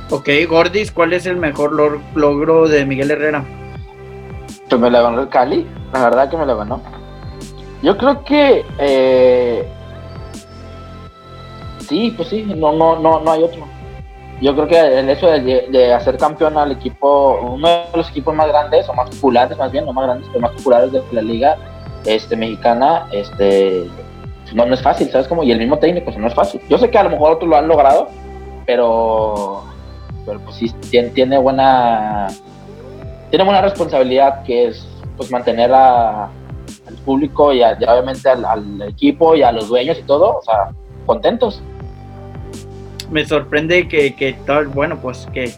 Ok, 0.09 0.29
Gordis, 0.47 0.91
¿cuál 0.91 1.13
es 1.13 1.25
el 1.25 1.37
mejor 1.37 1.73
logro 2.13 2.67
de 2.67 2.85
Miguel 2.85 3.09
Herrera? 3.11 3.43
Pues 4.69 4.79
me 4.79 4.89
la 4.91 5.01
ganó 5.01 5.21
el 5.21 5.29
Cali, 5.29 5.65
la 5.93 6.03
verdad 6.03 6.29
que 6.29 6.37
me 6.37 6.45
la 6.45 6.53
ganó. 6.53 6.81
Yo 7.81 7.97
creo 7.97 8.23
que 8.23 8.65
eh, 8.77 9.67
sí, 11.79 12.13
pues 12.15 12.29
sí, 12.29 12.43
no, 12.43 12.73
no, 12.73 12.99
no, 12.99 13.19
no 13.21 13.31
hay 13.31 13.43
otro. 13.43 13.72
Yo 14.41 14.53
creo 14.55 14.67
que 14.67 14.99
el 14.99 15.09
hecho 15.09 15.27
de, 15.27 15.67
de 15.69 15.93
hacer 15.93 16.17
campeón 16.17 16.57
al 16.57 16.71
equipo, 16.71 17.39
uno 17.41 17.67
de 17.67 17.83
los 17.97 18.09
equipos 18.09 18.35
más 18.35 18.47
grandes 18.47 18.87
o 18.89 18.93
más 18.93 19.09
populares, 19.09 19.57
más 19.57 19.71
bien, 19.71 19.85
no 19.85 19.93
más 19.93 20.05
grandes, 20.05 20.27
pero 20.29 20.41
más 20.41 20.51
populares 20.51 20.91
de 20.91 21.01
la 21.11 21.21
liga 21.21 21.55
este, 22.05 22.35
mexicana, 22.35 23.07
este, 23.11 23.87
no, 24.53 24.65
no 24.65 24.73
es 24.73 24.81
fácil, 24.81 25.09
¿sabes 25.09 25.27
cómo? 25.27 25.43
Y 25.43 25.51
el 25.51 25.59
mismo 25.59 25.77
técnico, 25.79 26.11
sea, 26.11 26.19
no 26.19 26.27
es 26.27 26.33
fácil. 26.33 26.61
Yo 26.69 26.77
sé 26.77 26.89
que 26.89 26.97
a 26.97 27.03
lo 27.03 27.09
mejor 27.09 27.31
otros 27.33 27.49
lo 27.49 27.55
han 27.57 27.67
logrado, 27.67 28.09
pero, 28.65 29.63
pero 30.25 30.39
pues 30.41 30.55
sí, 30.57 30.69
tiene, 30.89 31.09
tiene 31.09 31.37
buena 31.37 32.27
tiene 33.29 33.45
buena 33.45 33.61
responsabilidad 33.61 34.43
que 34.43 34.67
es 34.67 34.87
pues 35.17 35.31
mantener 35.31 35.73
al 35.73 36.29
público 37.05 37.51
y, 37.53 37.63
a- 37.63 37.77
y 37.79 37.83
obviamente 37.83 38.29
al, 38.29 38.45
al 38.45 38.81
equipo 38.83 39.35
y 39.35 39.41
a 39.41 39.51
los 39.51 39.67
dueños 39.69 39.97
y 39.97 40.03
todo, 40.03 40.37
o 40.37 40.41
sea, 40.43 40.69
contentos. 41.05 41.61
Me 43.11 43.25
sorprende 43.25 43.87
que, 43.87 44.15
que 44.15 44.33
todo- 44.45 44.65
bueno, 44.69 44.99
pues 45.01 45.27
que, 45.33 45.51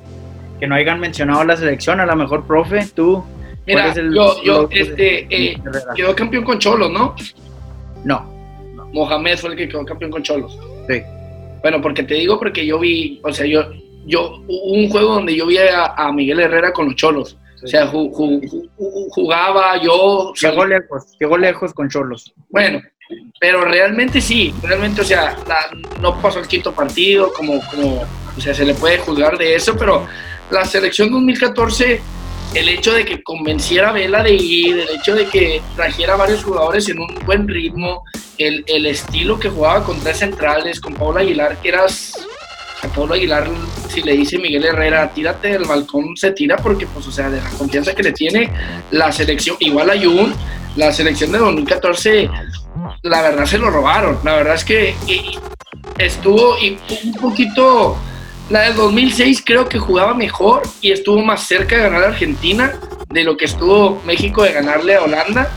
que 0.60 0.68
no 0.68 0.75
hayan 0.75 1.00
mencionado 1.00 1.44
la 1.44 1.56
selección. 1.58 2.00
A 2.00 2.06
lo 2.06 2.16
mejor, 2.16 2.46
profe, 2.46 2.86
tú. 2.96 3.24
¿cuál 3.24 3.62
Mira, 3.66 3.88
es 3.92 3.98
el 3.98 4.14
yo, 4.14 4.44
yo, 4.44 4.68
este, 4.72 5.25
eh, 5.30 5.58
quedó 5.96 6.16
campeón 6.16 6.44
con 6.44 6.60
Cholos, 6.60 6.92
¿no? 6.92 7.16
No, 8.04 8.32
Mohamed 8.94 9.38
fue 9.38 9.50
el 9.52 9.56
que 9.56 9.68
quedó 9.68 9.84
campeón 9.86 10.12
con 10.12 10.24
Cholos. 10.24 10.58
sí. 10.88 11.02
Bueno, 11.62 11.82
porque 11.82 12.04
te 12.04 12.14
digo, 12.14 12.38
porque 12.38 12.64
yo 12.64 12.78
vi, 12.78 13.20
o 13.24 13.34
sea, 13.34 13.48
yo, 13.48 13.64
yo, 14.06 14.40
hubo 14.48 14.74
un 14.74 14.88
juego 14.88 15.16
donde 15.16 15.36
yo 15.36 15.48
vi 15.48 15.58
a, 15.58 15.86
a 15.98 16.12
Miguel 16.12 16.40
Herrera 16.42 16.72
con 16.72 16.86
los 16.86 16.96
Cholos. 16.96 17.40
O 17.64 17.68
sea, 17.68 17.92
ju- 17.92 18.12
ju- 18.12 18.40
ju- 18.78 19.08
jugaba 19.10 19.82
yo. 19.82 20.32
Llegó 20.40 20.64
lejos, 20.64 21.18
llegó 21.20 21.38
lejos 21.40 21.74
con 21.74 21.90
Cholos. 21.90 22.32
Bueno, 22.50 22.82
pero 23.39 23.63
realmente 23.65 24.21
sí, 24.21 24.53
realmente, 24.63 25.01
o 25.01 25.05
sea, 25.05 25.38
la- 25.47 25.69
no 26.00 26.19
pasó 26.21 26.39
el 26.39 26.47
quinto 26.47 26.71
partido, 26.74 27.31
como, 27.33 27.59
como, 27.69 28.01
o 28.38 28.41
sea, 28.41 28.53
se 28.53 28.65
le 28.65 28.74
puede 28.74 28.97
juzgar 29.00 29.38
de 29.38 29.55
eso, 29.55 29.75
pero 29.77 30.07
la 30.51 30.65
selección 30.65 31.12
2014, 31.12 32.01
el 32.53 32.69
hecho 32.69 32.93
de 32.93 33.05
que 33.05 33.21
convenciera 33.24 33.89
a 33.89 33.91
Vela 33.93 34.24
de 34.24 34.33
ir, 34.33 34.79
el 34.79 34.89
hecho 35.00 35.15
de 35.15 35.25
que 35.27 35.62
trajera 35.75 36.15
varios 36.15 36.43
jugadores 36.43 36.88
en 36.89 37.00
un 37.00 37.13
buen 37.25 37.47
ritmo, 37.47 38.03
el, 38.38 38.63
el 38.67 38.85
estilo 38.85 39.39
que 39.39 39.50
jugaba 39.50 39.83
con 39.83 40.00
tres 40.00 40.19
centrales, 40.19 40.79
con 40.79 40.93
Pablo 40.93 41.19
Aguilar, 41.19 41.57
que 41.62 41.69
eras. 41.69 42.13
A 42.83 42.88
Pablo 42.89 43.15
Aguilar, 43.15 43.50
si 43.89 44.01
le 44.03 44.13
dice 44.13 44.38
Miguel 44.38 44.65
Herrera, 44.65 45.09
tírate 45.12 45.47
del 45.50 45.63
balcón, 45.65 46.15
se 46.15 46.31
tira 46.31 46.57
porque, 46.57 46.85
pues, 46.85 47.07
o 47.07 47.12
sea, 47.12 47.29
de 47.29 47.41
la 47.41 47.50
confianza 47.51 47.95
que 47.95 48.03
le 48.03 48.12
tiene 48.12 48.51
la 48.91 49.12
selección, 49.12 49.55
igual 49.59 49.89
a 49.89 50.00
Jun, 50.00 50.33
la 50.75 50.91
selección 50.93 51.31
de 51.31 51.39
2014 51.39 52.29
la 53.04 53.22
verdad 53.22 53.46
se 53.46 53.58
lo 53.58 53.70
robaron. 53.70 54.20
La 54.24 54.36
verdad 54.36 54.56
es 54.56 54.63
que 54.65 54.96
y- 55.08 55.38
estuvo 55.98 56.56
un 56.58 57.13
poquito. 57.22 57.98
La 58.50 58.62
del 58.62 58.75
2006 58.75 59.42
creo 59.44 59.68
que 59.68 59.80
jugaba 59.80 60.13
mejor 60.13 60.62
y 60.82 60.92
estuvo 60.92 61.20
más 61.24 61.48
cerca 61.48 61.77
de 61.77 61.84
ganar 61.84 62.04
a 62.04 62.08
Argentina 62.10 62.74
de 63.10 63.24
lo 63.24 63.36
que 63.38 63.46
estuvo 63.46 64.01
México 64.06 64.44
de 64.44 64.51
ganarle 64.54 64.96
a 64.96 65.01
Holanda. 65.04 65.50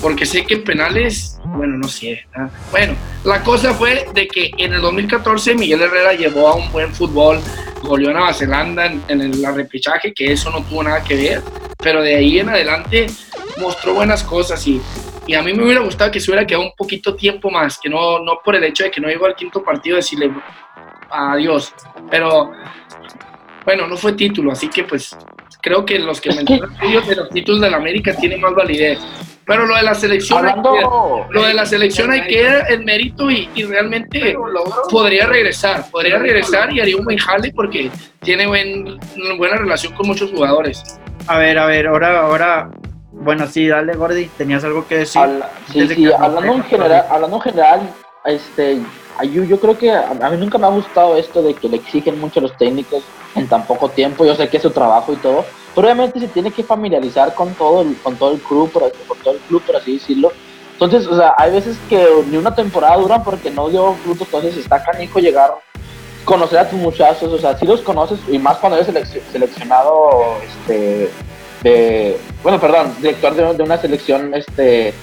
Porque 0.00 0.26
sé 0.26 0.44
que 0.44 0.54
en 0.54 0.64
penales, 0.64 1.38
bueno, 1.44 1.76
no 1.78 1.88
sé. 1.88 2.26
¿ah? 2.36 2.48
Bueno, 2.70 2.94
la 3.24 3.42
cosa 3.42 3.72
fue 3.74 4.06
de 4.14 4.28
que 4.28 4.50
en 4.58 4.74
el 4.74 4.80
2014 4.82 5.54
Miguel 5.54 5.80
Herrera 5.82 6.12
llevó 6.12 6.48
a 6.48 6.54
un 6.54 6.70
buen 6.70 6.94
fútbol, 6.94 7.40
goleó 7.82 8.10
a 8.10 8.12
Nueva 8.12 8.32
Zelanda 8.34 8.86
en, 8.86 9.02
en 9.08 9.20
el 9.22 9.42
repechaje, 9.54 10.12
que 10.12 10.32
eso 10.32 10.50
no 10.50 10.62
tuvo 10.62 10.82
nada 10.84 11.02
que 11.02 11.16
ver. 11.16 11.42
Pero 11.78 12.02
de 12.02 12.16
ahí 12.16 12.38
en 12.38 12.50
adelante 12.50 13.06
mostró 13.60 13.94
buenas 13.94 14.22
cosas 14.22 14.64
y 14.66 14.80
y 15.26 15.34
a 15.34 15.42
mí 15.42 15.52
me 15.54 15.64
hubiera 15.64 15.80
gustado 15.80 16.10
que 16.10 16.20
se 16.20 16.30
hubiera 16.30 16.46
quedado 16.46 16.64
un 16.64 16.72
poquito 16.76 17.14
tiempo 17.14 17.50
más, 17.50 17.78
que 17.78 17.88
no, 17.88 18.18
no 18.20 18.40
por 18.44 18.54
el 18.56 18.64
hecho 18.64 18.84
de 18.84 18.90
que 18.90 19.00
no 19.00 19.08
llegó 19.08 19.26
al 19.26 19.34
quinto 19.34 19.62
partido 19.62 19.96
decirle 19.96 20.30
adiós. 21.10 21.72
Pero 22.10 22.52
bueno, 23.64 23.86
no 23.86 23.96
fue 23.96 24.12
título, 24.12 24.52
así 24.52 24.68
que 24.68 24.84
pues 24.84 25.16
creo 25.62 25.84
que 25.84 25.98
los 25.98 26.20
que 26.20 26.30
mencionan 26.32 26.76
ellos 26.82 27.06
de 27.06 27.16
los 27.16 27.30
títulos 27.30 27.60
de 27.62 27.70
la 27.70 27.76
América 27.78 28.14
tienen 28.14 28.40
más 28.40 28.54
validez. 28.54 28.98
Pero 29.46 29.66
lo 29.66 29.76
de 29.76 29.82
la 29.82 29.94
selección, 29.94 30.38
hay 30.46 30.54
que- 30.54 30.58
Hablando, 30.60 31.26
lo 31.30 31.42
de 31.42 31.52
la 31.52 31.66
selección 31.66 32.10
hay 32.10 32.26
que 32.26 32.42
dar 32.44 32.70
el 32.72 32.82
mérito 32.84 33.30
y, 33.30 33.48
y 33.54 33.64
realmente 33.64 34.34
podría 34.90 35.26
regresar, 35.26 35.90
podría 35.90 36.18
regresar 36.18 36.72
y 36.72 36.80
haría 36.80 36.96
un 36.96 37.04
buen 37.04 37.18
jale 37.18 37.52
porque 37.54 37.90
tiene 38.22 38.46
buen, 38.46 38.98
buena 39.36 39.56
relación 39.58 39.92
con 39.94 40.06
muchos 40.06 40.30
jugadores. 40.30 40.98
A 41.26 41.36
ver, 41.38 41.58
a 41.58 41.66
ver, 41.66 41.86
ahora, 41.88 42.20
ahora. 42.22 42.70
Bueno, 43.20 43.46
sí, 43.46 43.68
dale, 43.68 43.94
Gordy, 43.94 44.26
tenías 44.36 44.64
algo 44.64 44.86
que 44.86 44.98
decir. 44.98 45.22
habla- 45.22 45.50
sí, 45.72 45.80
sí, 45.88 45.94
que- 45.96 46.14
hablando 46.14 46.52
en 46.54 46.62
general, 46.64 47.06
hablando 47.10 47.36
en 47.36 47.42
general, 47.42 47.80
este, 48.24 48.80
yo, 49.32 49.44
yo 49.44 49.60
creo 49.60 49.78
que 49.78 49.90
a, 49.92 50.10
a 50.10 50.30
mí 50.30 50.36
nunca 50.36 50.58
me 50.58 50.66
ha 50.66 50.70
gustado 50.70 51.16
esto 51.16 51.42
de 51.42 51.54
que 51.54 51.68
le 51.68 51.76
exigen 51.76 52.20
mucho 52.20 52.40
a 52.40 52.42
los 52.42 52.56
técnicos 52.56 53.02
en 53.34 53.48
tan 53.48 53.64
poco 53.66 53.88
tiempo. 53.88 54.24
Yo 54.24 54.34
sé 54.34 54.48
que 54.48 54.56
es 54.58 54.62
su 54.62 54.70
trabajo 54.70 55.12
y 55.12 55.16
todo, 55.16 55.44
pero 55.74 55.86
obviamente 55.86 56.18
se 56.20 56.28
tiene 56.28 56.50
que 56.50 56.64
familiarizar 56.64 57.34
con 57.34 57.54
todo 57.54 57.82
el, 57.82 57.96
con 58.02 58.16
todo 58.16 58.32
el 58.32 58.40
club, 58.40 58.70
por, 58.72 58.84
así- 58.84 58.94
con 59.06 59.18
todo 59.18 59.34
el 59.34 59.40
club, 59.40 59.62
por 59.64 59.76
así 59.76 59.94
decirlo. 59.94 60.32
Entonces, 60.72 61.06
o 61.06 61.16
sea, 61.16 61.34
hay 61.38 61.52
veces 61.52 61.76
que 61.88 62.04
ni 62.28 62.36
una 62.36 62.52
temporada 62.54 62.96
duran 62.96 63.22
porque 63.22 63.50
no 63.50 63.68
dio 63.68 63.94
frutos, 64.02 64.26
entonces 64.26 64.56
está 64.56 64.82
canijo 64.82 65.20
llegar, 65.20 65.54
conocer 66.24 66.58
a 66.58 66.68
tus 66.68 66.78
muchachos, 66.80 67.32
o 67.32 67.38
sea, 67.38 67.56
si 67.56 67.64
los 67.64 67.80
conoces, 67.82 68.18
y 68.28 68.38
más 68.38 68.56
cuando 68.58 68.78
eres 68.78 68.88
selec- 68.92 69.22
seleccionado, 69.30 70.38
este, 70.42 71.10
de, 71.64 72.16
bueno, 72.42 72.60
perdón, 72.60 72.94
director 73.00 73.34
de, 73.34 73.54
de 73.54 73.62
una 73.62 73.78
selección, 73.78 74.32
este, 74.34 74.94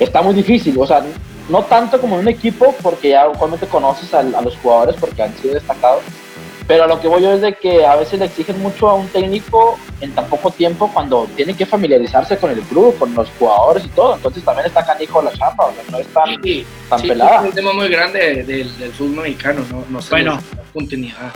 está 0.00 0.22
muy 0.22 0.32
difícil, 0.34 0.74
o 0.78 0.86
sea, 0.86 1.04
no 1.48 1.64
tanto 1.64 2.00
como 2.00 2.14
en 2.14 2.22
un 2.22 2.28
equipo, 2.28 2.74
porque 2.82 3.10
ya 3.10 3.28
usualmente 3.28 3.66
conoces 3.66 4.14
al- 4.14 4.34
a, 4.34 4.40
los 4.40 4.56
jugadores 4.56 4.96
porque 4.98 5.22
han 5.22 5.36
sido 5.36 5.54
destacados, 5.54 6.02
pero 6.66 6.84
a 6.84 6.86
lo 6.86 6.98
que 6.98 7.08
voy 7.08 7.20
yo 7.20 7.32
es 7.34 7.42
de 7.42 7.52
que 7.54 7.84
a 7.84 7.94
veces 7.96 8.18
le 8.18 8.24
exigen 8.26 8.58
mucho 8.62 8.88
a 8.88 8.94
un 8.94 9.06
técnico 9.08 9.76
en 10.00 10.14
tan 10.14 10.26
poco 10.28 10.50
tiempo 10.50 10.90
cuando 10.94 11.28
tiene 11.36 11.54
que 11.54 11.66
familiarizarse 11.66 12.38
con 12.38 12.50
el 12.52 12.60
club, 12.60 12.96
con 12.98 13.12
los 13.14 13.28
jugadores 13.38 13.84
y 13.84 13.88
todo, 13.88 14.14
entonces 14.14 14.42
también 14.44 14.66
está 14.68 14.82
canijo 14.86 15.20
la 15.20 15.32
chamba, 15.32 15.66
o 15.66 15.72
sea, 15.74 15.82
no 15.90 15.98
es 15.98 16.06
tan, 16.08 16.42
Sí, 16.42 16.64
tan 16.88 17.00
sí, 17.00 17.08
pelada. 17.08 17.40
es 17.40 17.44
un 17.48 17.52
tema 17.52 17.72
muy 17.74 17.88
grande 17.88 18.44
del, 18.44 18.78
del 18.78 18.92
fútbol 18.92 19.24
mexicano, 19.24 19.62
no, 19.70 19.84
no 19.90 20.00
se 20.00 20.10
Bueno. 20.10 20.40
continuidad. 20.72 21.32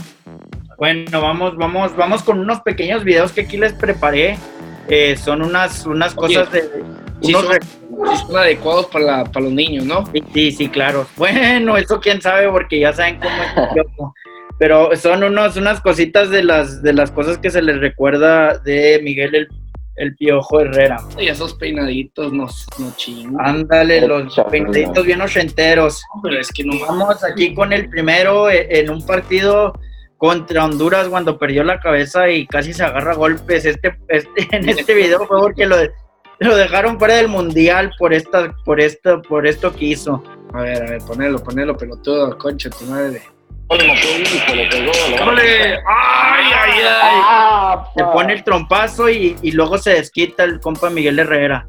Bueno, 0.79 1.21
vamos, 1.21 1.57
vamos, 1.57 1.97
vamos 1.97 2.23
con 2.23 2.39
unos 2.39 2.61
pequeños 2.61 3.03
videos 3.03 3.33
que 3.33 3.41
aquí 3.43 3.59
les 3.59 3.73
preparé. 3.73 4.39
Eh, 4.89 5.17
son 5.17 5.43
unas, 5.43 5.85
unas 5.87 6.17
Oye, 6.17 6.37
cosas 6.37 6.53
de. 6.53 6.63
Sí 7.21 7.35
unos 7.35 7.43
son, 7.45 7.53
sí 7.63 8.23
son 8.27 8.37
adecuados 8.37 8.87
para, 8.87 9.05
la- 9.05 9.25
para 9.25 9.45
los 9.45 9.53
niños, 9.53 9.85
¿no? 9.85 10.05
Sí, 10.13 10.23
sí, 10.33 10.53
sí, 10.53 10.69
claro. 10.69 11.07
Bueno, 11.17 11.77
eso 11.77 12.01
quién 12.01 12.21
sabe, 12.23 12.49
porque 12.51 12.79
ya 12.81 12.93
saben 12.93 13.19
cómo 13.21 13.35
es 13.43 13.77
el. 13.77 13.83
Pero 14.59 14.91
son 14.97 15.23
unos, 15.23 15.57
unas 15.57 15.81
cositas 15.81 16.31
de 16.31 16.43
las, 16.43 16.83
de 16.83 16.93
las 16.93 17.13
cosas 17.13 17.39
que 17.39 17.49
se 17.51 17.63
les 17.63 17.79
recuerda 17.79 18.59
de 18.59 19.01
Miguel 19.05 19.33
el, 19.37 19.49
el 19.95 20.17
Piojo 20.17 20.61
Herrera. 20.61 20.97
Y 21.17 21.29
esos 21.29 21.55
peinaditos 21.55 22.33
no, 22.33 22.47
no 22.79 22.93
chingan. 22.97 23.37
Ándale, 23.39 24.05
los 24.09 24.35
peinaditos 24.51 25.07
bien 25.07 25.21
ochenteros. 25.21 26.03
Pero 26.25 26.41
es 26.41 26.51
que 26.51 26.65
no. 26.65 26.73
Vamos 26.89 27.23
aquí 27.23 27.55
con 27.55 27.73
el 27.73 27.89
primero 27.89 28.51
eh, 28.51 28.67
en 28.81 28.91
un 28.91 29.07
partido 29.07 29.75
contra 30.19 30.65
Honduras 30.65 31.09
cuando 31.09 31.39
perdió 31.39 31.65
la 31.65 31.81
cabeza 31.81 32.29
y 32.29 32.47
casi 32.47 32.73
se 32.75 32.85
agarra 32.85 33.13
a 33.13 33.17
golpes. 33.17 33.65
Este, 33.65 33.97
este- 34.09 34.49
en 34.57 34.69
este 34.69 34.95
video 34.95 35.25
fue 35.27 35.41
porque 35.41 35.65
lo, 35.65 35.77
lo 36.41 36.57
dejaron 36.57 36.99
fuera 36.99 37.15
del 37.15 37.29
mundial 37.29 37.93
por 37.99 38.13
esta, 38.13 38.53
por 38.65 38.81
esto, 38.81 39.23
por 39.23 39.47
esto 39.47 39.73
que 39.75 39.87
hizo. 39.87 40.23
A 40.53 40.61
ver, 40.63 40.83
a 40.83 40.91
ver, 40.91 41.03
ponelo, 41.07 41.39
ponelo, 41.43 41.77
pelotudo, 41.77 42.37
concha 42.37 42.69
tu 42.71 42.85
madre. 42.87 43.23
¡Ay. 43.71 43.79
¡Ay, 45.87 46.53
ay, 46.55 46.81
ay! 46.81 47.21
Ah, 47.23 47.87
Le 47.97 48.05
pone 48.05 48.33
el 48.33 48.43
trompazo 48.43 49.11
y, 49.11 49.37
y 49.43 49.53
luego 49.53 49.77
se 49.79 49.91
desquita 49.91 50.45
el 50.45 50.59
compa 50.59 50.89
Miguel 50.89 51.19
Herrera. 51.19 51.69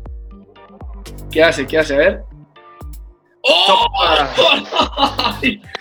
¿Qué 1.29 1.44
hace? 1.44 1.68
¿Qué 1.68 1.77
hace? 1.77 1.96
A 1.96 1.98
ver. 1.98 2.24
¡Oh! 3.44 3.86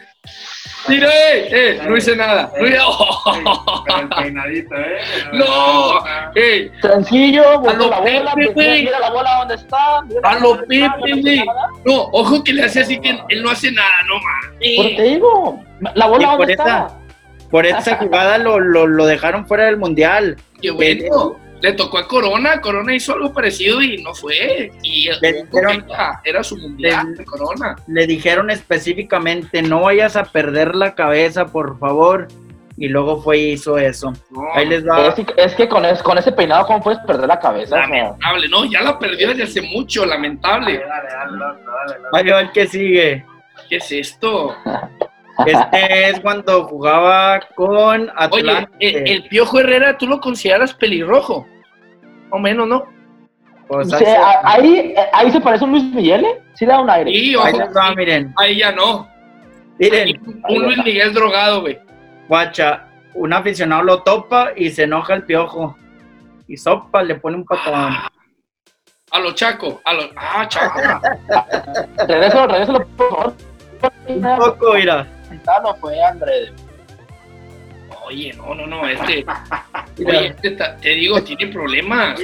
¡Mira, 0.87 1.09
eh! 1.09 1.49
eh, 1.51 1.81
No 1.89 1.97
hice 1.97 2.15
nada. 2.15 2.51
No 2.59 2.67
hice... 2.67 2.77
Pero 2.77 3.99
el 4.01 4.09
peinadito, 4.23 4.75
¿eh? 4.77 4.99
¡No! 5.33 6.05
¡Eh! 6.35 6.71
Sencillo, 6.81 7.61
volvió 7.61 7.79
lo 7.79 7.91
la 7.91 8.01
bola, 8.01 8.35
Pepe, 8.35 8.41
mira, 8.41 8.53
güey. 8.53 8.85
mira 8.85 8.99
la 9.01 9.11
bola 9.11 9.31
donde 9.39 9.55
está. 9.57 9.99
A 9.99 10.01
lo 10.39 10.49
bola 10.55 10.59
donde 10.61 10.77
está, 10.77 10.97
Pepe, 10.97 11.17
no 11.17 11.23
güey. 11.23 11.45
No, 11.85 11.95
ojo 12.13 12.45
que 12.45 12.53
le 12.53 12.63
hace 12.65 12.81
así 12.81 13.01
que 13.01 13.19
él 13.29 13.43
no 13.43 13.51
hace 13.51 13.73
nada, 13.73 13.91
no 14.07 14.15
Pero 14.61 14.83
te 14.89 14.93
mames. 14.95 15.13
digo, 15.15 15.65
la 15.95 16.07
bola 16.07 16.37
donde 16.37 16.53
está. 16.53 16.89
Por 17.51 17.67
esa 17.67 17.97
jugada 17.97 18.37
lo, 18.39 18.59
lo, 18.61 18.87
lo 18.87 19.07
dejaron 19.07 19.47
fuera 19.47 19.65
del 19.65 19.79
mundial. 19.79 20.37
Qué 20.61 20.71
bueno. 20.71 21.37
Le 21.61 21.73
tocó 21.73 21.99
a 21.99 22.07
Corona, 22.07 22.61
Corona 22.61 22.95
hizo 22.95 23.15
algo 23.15 23.33
parecido 23.33 23.83
y 23.83 24.01
no 24.03 24.15
fue. 24.15 24.71
Y 24.83 25.09
Le 25.21 25.33
dijeron- 25.45 25.85
era, 25.89 26.21
era 26.25 26.43
su 26.45 26.57
mundial 26.57 27.11
Le- 27.11 27.17
de 27.19 27.25
Corona. 27.25 27.77
Le 27.89 28.07
dijeron 28.07 28.51
específicamente, 28.51 29.61
no 29.63 29.81
vayas 29.83 30.17
a 30.17 30.25
perder 30.25 30.75
la 30.75 30.95
cabeza, 30.95 31.47
por 31.47 31.79
favor. 31.79 32.29
Y 32.81 32.87
luego 32.89 33.21
fue 33.21 33.39
y 33.39 33.53
hizo 33.55 33.77
eso. 33.77 34.13
No, 34.31 34.43
Ahí 34.55 34.65
les 34.67 34.87
va. 34.87 35.09
Es, 35.09 35.15
es 35.37 35.55
que 35.57 35.69
con, 35.69 35.85
es- 35.85 36.01
con 36.03 36.17
ese 36.17 36.31
peinado, 36.31 36.65
¿cómo 36.65 36.81
puedes 36.81 37.01
perder 37.01 37.27
la 37.27 37.41
cabeza? 37.41 37.77
Lamentable, 37.77 38.49
no, 38.49 38.65
ya 38.67 38.83
la 38.83 38.97
perdió 38.99 39.29
desde 39.29 39.43
hace 39.43 39.63
mucho, 39.63 40.07
lamentable. 40.07 40.79
Dale, 40.79 40.87
dale, 40.87 41.39
dale, 41.39 41.39
dale, 41.39 42.03
dale. 42.03 42.09
Ahí 42.13 42.31
va 42.33 42.41
el 42.43 42.53
que 42.53 42.67
sigue. 42.69 43.27
¿Qué 43.69 43.77
es 43.79 43.91
esto? 43.91 44.55
Este 45.47 46.11
es 46.11 46.21
cuando 46.21 46.65
jugaba 46.65 47.41
con 47.55 48.03
Oye, 48.03 48.13
Atlante. 48.17 48.69
el, 48.81 49.09
el 49.09 49.29
Piojo 49.29 49.61
Herrera, 49.61 49.97
¿tú 49.97 50.07
lo 50.07 50.21
consideras 50.21 50.75
pelirrojo? 50.75 51.47
O 52.31 52.39
menos, 52.39 52.67
¿no? 52.67 52.85
O 53.69 53.85
sea, 53.85 53.99
Sí, 53.99 54.05
a- 54.07 54.41
ahí, 54.45 54.95
ahí 55.13 55.31
se 55.31 55.41
parece 55.41 55.65
a 55.65 55.67
un 55.67 55.73
Luis 55.73 55.85
Miguel, 55.85 56.25
¿eh? 56.25 56.43
Sí 56.55 56.67
da 56.67 56.81
un 56.81 56.91
aire. 56.91 57.11
Sí, 57.11 57.31
ahí 57.31 57.53
ojo. 57.53 57.59
les 57.59 57.77
va, 57.77 57.95
miren. 57.95 58.33
Ahí 58.37 58.59
ya 58.59 58.73
no. 58.73 59.09
Miren, 59.79 60.21
Un 60.49 60.63
Luis 60.65 60.79
Miguel 60.85 61.15
drogado, 61.15 61.61
güey. 61.61 61.79
guacha, 62.29 62.87
un 63.15 63.33
aficionado 63.33 63.83
lo 63.85 64.03
topa 64.03 64.51
y 64.57 64.71
se 64.71 64.85
enoja 64.85 65.15
el 65.15 65.23
piojo. 65.25 65.77
Y 66.49 66.57
sopa, 66.57 67.03
le 67.03 67.15
pone 67.17 67.37
un 67.37 67.45
patadón. 67.45 67.95
A 69.11 69.19
los 69.21 69.35
Chaco. 69.35 69.81
A 69.85 69.93
los. 69.95 70.11
Ah, 70.17 70.47
Chaco. 70.49 70.81
Regreso, 72.09 72.47
regreso, 72.47 72.73
por 72.73 72.87
favor. 73.11 73.35
Un 74.09 74.37
poco, 74.39 74.75
mira. 74.75 75.07
No 75.63 75.75
fue 75.77 76.03
André. 76.03 76.53
Oye, 78.07 78.33
no, 78.37 78.55
no, 78.55 78.67
no. 78.67 78.87
Este. 78.89 79.25
Oye, 80.07 80.27
este 80.29 80.51
ta- 80.53 80.77
te 80.77 80.91
digo, 80.91 81.23
tiene 81.23 81.49
problemas. 81.49 82.19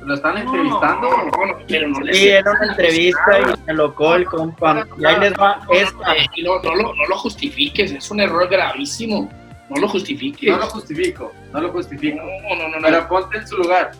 ¿Lo 0.00 0.14
están 0.14 0.38
entrevistando? 0.38 1.10
No, 1.10 1.16
no, 1.24 1.46
no, 1.46 1.58
pero 1.68 1.88
no 1.88 2.00
le 2.00 2.14
Sí, 2.14 2.28
era 2.28 2.50
una 2.50 2.70
entrevista 2.70 3.38
y 3.40 3.64
se 3.66 3.72
locó 3.74 4.14
el 4.16 4.24
compa. 4.24 4.86
Y 4.98 5.04
ahí 5.04 5.20
les 5.20 5.32
va 5.34 5.60
esta. 5.70 6.14
Eh, 6.16 6.26
no, 6.42 6.60
no, 6.62 6.74
lo, 6.74 6.94
no 6.94 7.06
lo 7.08 7.16
justifiques, 7.18 7.92
es 7.92 8.10
un 8.10 8.20
error 8.20 8.48
gravísimo. 8.48 9.30
No 9.68 9.80
lo 9.80 9.88
justifiques. 9.88 10.50
No 10.50 10.58
lo 10.58 10.66
justifico, 10.66 11.32
no 11.52 11.60
lo 11.60 11.70
justifico. 11.70 12.16
No, 12.16 12.56
no, 12.56 12.68
no, 12.68 12.80
no. 12.80 12.88
Pero 12.88 13.08
ponte 13.08 13.38
en 13.38 13.46
su 13.46 13.56
lugar. 13.58 13.92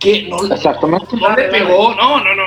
¿Qué? 0.00 0.26
No, 0.30 0.38
Exactamente. 0.52 1.14
no 1.14 1.36
le 1.36 1.44
pegó. 1.44 1.94
No, 1.94 2.24
no, 2.24 2.34
no. 2.34 2.44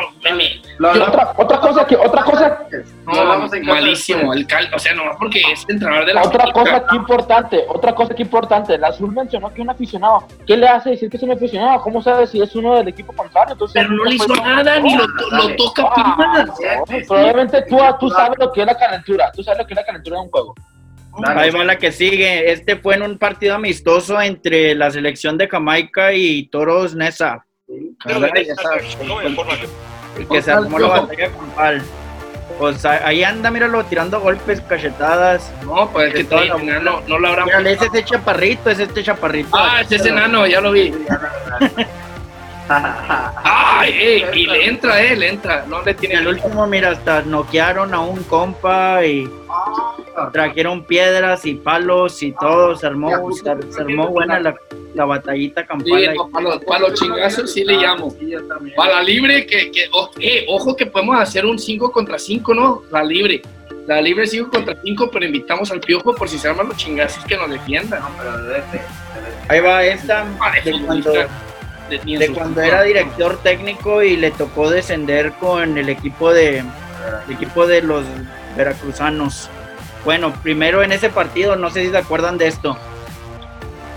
hablamos, 0.89 1.07
otra, 1.07 1.33
otra 1.37 1.59
cosa 1.59 1.85
que, 1.85 1.95
otra 1.95 2.23
cosa, 2.23 2.59
No, 3.05 3.13
en 3.13 3.49
casa 3.49 3.57
malísimo. 3.61 4.33
El 4.33 4.47
cal, 4.47 4.69
o 4.73 4.79
sea, 4.79 4.95
nomás 4.95 5.17
porque 5.19 5.39
es 5.51 5.63
entrenador 5.69 6.07
de 6.07 6.13
la 6.15 6.23
otra 6.23 6.45
América. 6.45 6.59
cosa 6.63 6.87
que 6.87 6.95
importante, 6.95 7.65
otra 7.69 7.93
cosa 7.93 8.15
que 8.15 8.23
importante. 8.23 8.77
La 8.79 8.87
Azul 8.87 9.11
mencionó 9.13 9.53
que 9.53 9.61
un 9.61 9.69
aficionado. 9.69 10.23
¿Qué 10.47 10.57
le 10.57 10.67
hace 10.67 10.89
decir 10.91 11.11
que 11.11 11.17
es 11.17 11.23
un 11.23 11.31
aficionado? 11.31 11.79
¿Cómo 11.81 12.01
sabe 12.01 12.25
si 12.25 12.41
es 12.41 12.55
uno 12.55 12.75
del 12.75 12.87
equipo 12.87 13.13
contrario? 13.13 13.53
Entonces, 13.53 13.75
Pero 13.83 13.93
no 13.95 14.03
le 14.03 14.15
hizo 14.15 14.35
nada, 14.35 14.79
ni 14.79 14.97
lo, 14.97 15.05
lo 15.05 15.55
toca 15.55 15.83
Ah, 15.95 16.45
no, 16.47 16.85
Probablemente 17.07 17.61
tú, 17.69 17.77
tú 17.99 18.09
sabes 18.09 18.39
lo 18.39 18.51
que 18.51 18.61
es 18.61 18.65
la 18.67 18.75
calentura. 18.75 19.31
Tú 19.31 19.43
sabes 19.43 19.59
lo 19.59 19.67
que 19.67 19.73
es 19.73 19.77
la 19.77 19.85
calentura 19.85 20.17
de 20.17 20.23
un 20.23 20.31
juego. 20.31 20.55
Dale. 21.19 21.41
Ahí 21.41 21.49
va 21.51 21.63
la 21.63 21.77
que 21.77 21.91
sigue. 21.91 22.51
Este 22.51 22.75
fue 22.75 22.95
en 22.95 23.03
un 23.03 23.17
partido 23.17 23.55
amistoso 23.55 24.19
entre 24.21 24.73
la 24.75 24.89
selección 24.91 25.37
de 25.37 25.47
Jamaica 25.47 26.13
y 26.13 26.47
Toros 26.47 26.95
Nesa. 26.95 27.45
Que 30.29 30.41
se 30.41 30.51
armó 30.51 30.79
la 30.79 30.87
batalla 30.87 31.29
campal. 31.31 31.81
Pues 32.59 32.85
a- 32.85 33.07
ahí 33.07 33.23
anda, 33.23 33.49
míralo, 33.49 33.83
tirando 33.85 34.19
golpes, 34.19 34.61
cachetadas. 34.61 35.51
No, 35.65 35.89
pues 35.91 36.09
es 36.09 36.13
que 36.13 36.23
Todo 36.25 36.45
lo- 36.45 36.59
no, 36.81 37.01
no 37.01 37.19
lo 37.19 37.27
habrán. 37.27 37.45
Mírale, 37.45 37.71
es 37.73 37.81
este 37.81 38.03
chaparrito, 38.03 38.69
es 38.69 38.79
este 38.79 39.03
chaparrito. 39.03 39.49
Ah, 39.53 39.81
ese 39.81 39.95
es 39.95 40.05
enano, 40.05 40.45
ya 40.45 40.61
lo 40.61 40.71
vi. 40.71 40.93
Ay, 42.69 43.91
ey, 43.91 44.25
y 44.33 44.45
le 44.47 44.67
entra, 44.67 45.01
eh, 45.01 45.15
le 45.15 45.29
entra. 45.29 45.65
No 45.67 45.81
le 45.81 45.91
En 45.91 45.97
tiene 45.97 46.15
el 46.15 46.27
último, 46.27 46.65
mira, 46.67 46.91
hasta 46.91 47.21
noquearon 47.21 47.93
a 47.93 47.99
un 47.99 48.23
compa 48.23 49.05
y 49.05 49.29
trajeron 50.31 50.83
piedras 50.83 51.45
y 51.45 51.55
palos 51.55 52.21
y 52.23 52.31
todo. 52.31 52.75
Se 52.75 52.87
armó, 52.87 53.09
se, 53.33 53.43
se 53.71 53.81
armó 53.81 54.07
buena 54.09 54.39
la, 54.39 54.55
la 54.93 55.05
batallita 55.05 55.65
campal. 55.65 55.99
Sí, 56.01 56.07
no, 56.15 56.29
para 56.29 56.43
los, 56.43 56.63
para 56.63 56.79
los 56.79 56.93
chingazos 56.93 57.51
sí 57.51 57.63
le 57.63 57.77
llamo. 57.77 58.15
Yo 58.19 58.45
también. 58.47 58.75
Para 58.75 58.95
la 58.95 59.03
libre, 59.03 59.45
que, 59.45 59.71
que 59.71 59.89
eh, 60.19 60.45
ojo 60.47 60.75
que 60.75 60.85
podemos 60.85 61.19
hacer 61.19 61.45
un 61.45 61.59
5 61.59 61.91
contra 61.91 62.17
5, 62.17 62.53
¿no? 62.53 62.83
La 62.91 63.03
libre. 63.03 63.41
La 63.87 64.01
libre 64.01 64.25
5 64.25 64.49
contra 64.49 64.77
5, 64.81 65.09
pero 65.11 65.25
invitamos 65.25 65.69
al 65.71 65.81
piojo 65.81 66.15
por 66.15 66.29
si 66.29 66.37
se 66.37 66.47
arman 66.47 66.69
los 66.69 66.77
chingazos 66.77 67.25
que 67.25 67.35
nos 67.35 67.49
defiendan. 67.49 67.99
No, 67.99 68.09
pero 68.17 68.43
de 68.43 68.53
de 68.53 68.81
Ahí 69.49 69.59
va 69.59 69.83
esta 69.83 70.25
Ah, 70.39 70.53
de 70.63 70.71
cuando, 70.85 71.11
de- 71.89 72.31
cuando 72.33 72.61
era 72.61 72.81
director 72.83 73.37
técnico 73.43 74.01
y 74.03 74.15
le 74.17 74.31
tocó 74.31 74.69
descender 74.69 75.33
con 75.33 75.77
el 75.77 75.89
equipo 75.89 76.31
de, 76.33 76.59
el 76.59 77.33
equipo 77.33 77.65
de 77.67 77.81
los 77.81 78.03
veracruzanos. 78.57 79.49
Bueno, 80.05 80.33
primero 80.43 80.83
en 80.83 80.91
ese 80.91 81.09
partido, 81.09 81.55
no 81.55 81.69
sé 81.69 81.83
si 81.85 81.91
se 81.91 81.97
acuerdan 81.97 82.37
de 82.37 82.47
esto. 82.47 82.77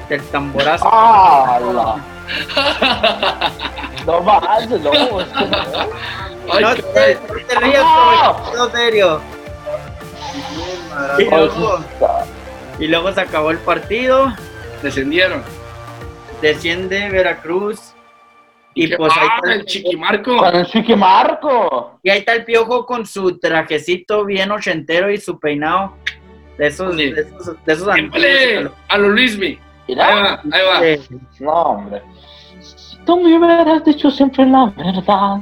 Del 0.08 0.22
tamborazo. 0.24 0.88
¡Ah! 0.90 1.96
No 4.06 4.20
más, 4.20 4.68
no, 4.68 4.78
no. 4.78 4.92
No, 6.60 6.74
te, 6.76 7.18
no 7.28 7.46
te 7.48 7.54
rías, 7.60 7.82
¡Ah! 7.84 8.36
en 8.64 8.70
serio. 8.72 9.20
Y 11.18 11.24
luego, 11.24 11.80
y 12.78 12.86
luego 12.86 13.12
se 13.12 13.20
acabó 13.20 13.50
el 13.50 13.58
partido, 13.58 14.32
descendieron. 14.82 15.42
Desciende 16.40 17.10
Veracruz. 17.10 17.92
Y 18.74 18.94
pues 18.94 19.10
ahí 19.16 19.26
ah, 19.30 19.36
está 19.36 19.54
el 19.54 19.64
chiquimarco. 19.64 20.36
Con 20.36 20.54
el 20.54 20.66
Chiqui 20.66 20.96
Marco. 20.96 21.98
Y 22.02 22.10
ahí 22.10 22.18
está 22.18 22.34
el 22.34 22.44
piojo 22.44 22.84
con 22.84 23.06
su 23.06 23.38
trajecito 23.38 24.26
bien 24.26 24.50
ochentero 24.50 25.10
y 25.10 25.16
su 25.16 25.38
peinado. 25.40 25.96
De 26.58 26.66
esos, 26.66 26.94
Sí. 26.94 27.10
de 27.10 27.22
esos, 27.22 27.64
de 27.64 27.72
esos 27.72 27.88
antiguos. 27.88 28.72
a 28.88 28.98
los 28.98 29.10
Luismi. 29.10 29.58
Ahí 29.88 29.94
va, 29.96 30.42
ahí 30.52 30.98
va. 30.98 31.16
No, 31.40 31.52
hombre. 31.52 32.02
Tú 33.06 33.20
me 33.20 33.38
hubieras 33.38 33.84
dicho 33.84 34.10
siempre 34.10 34.44
la 34.44 34.66
verdad. 34.76 35.38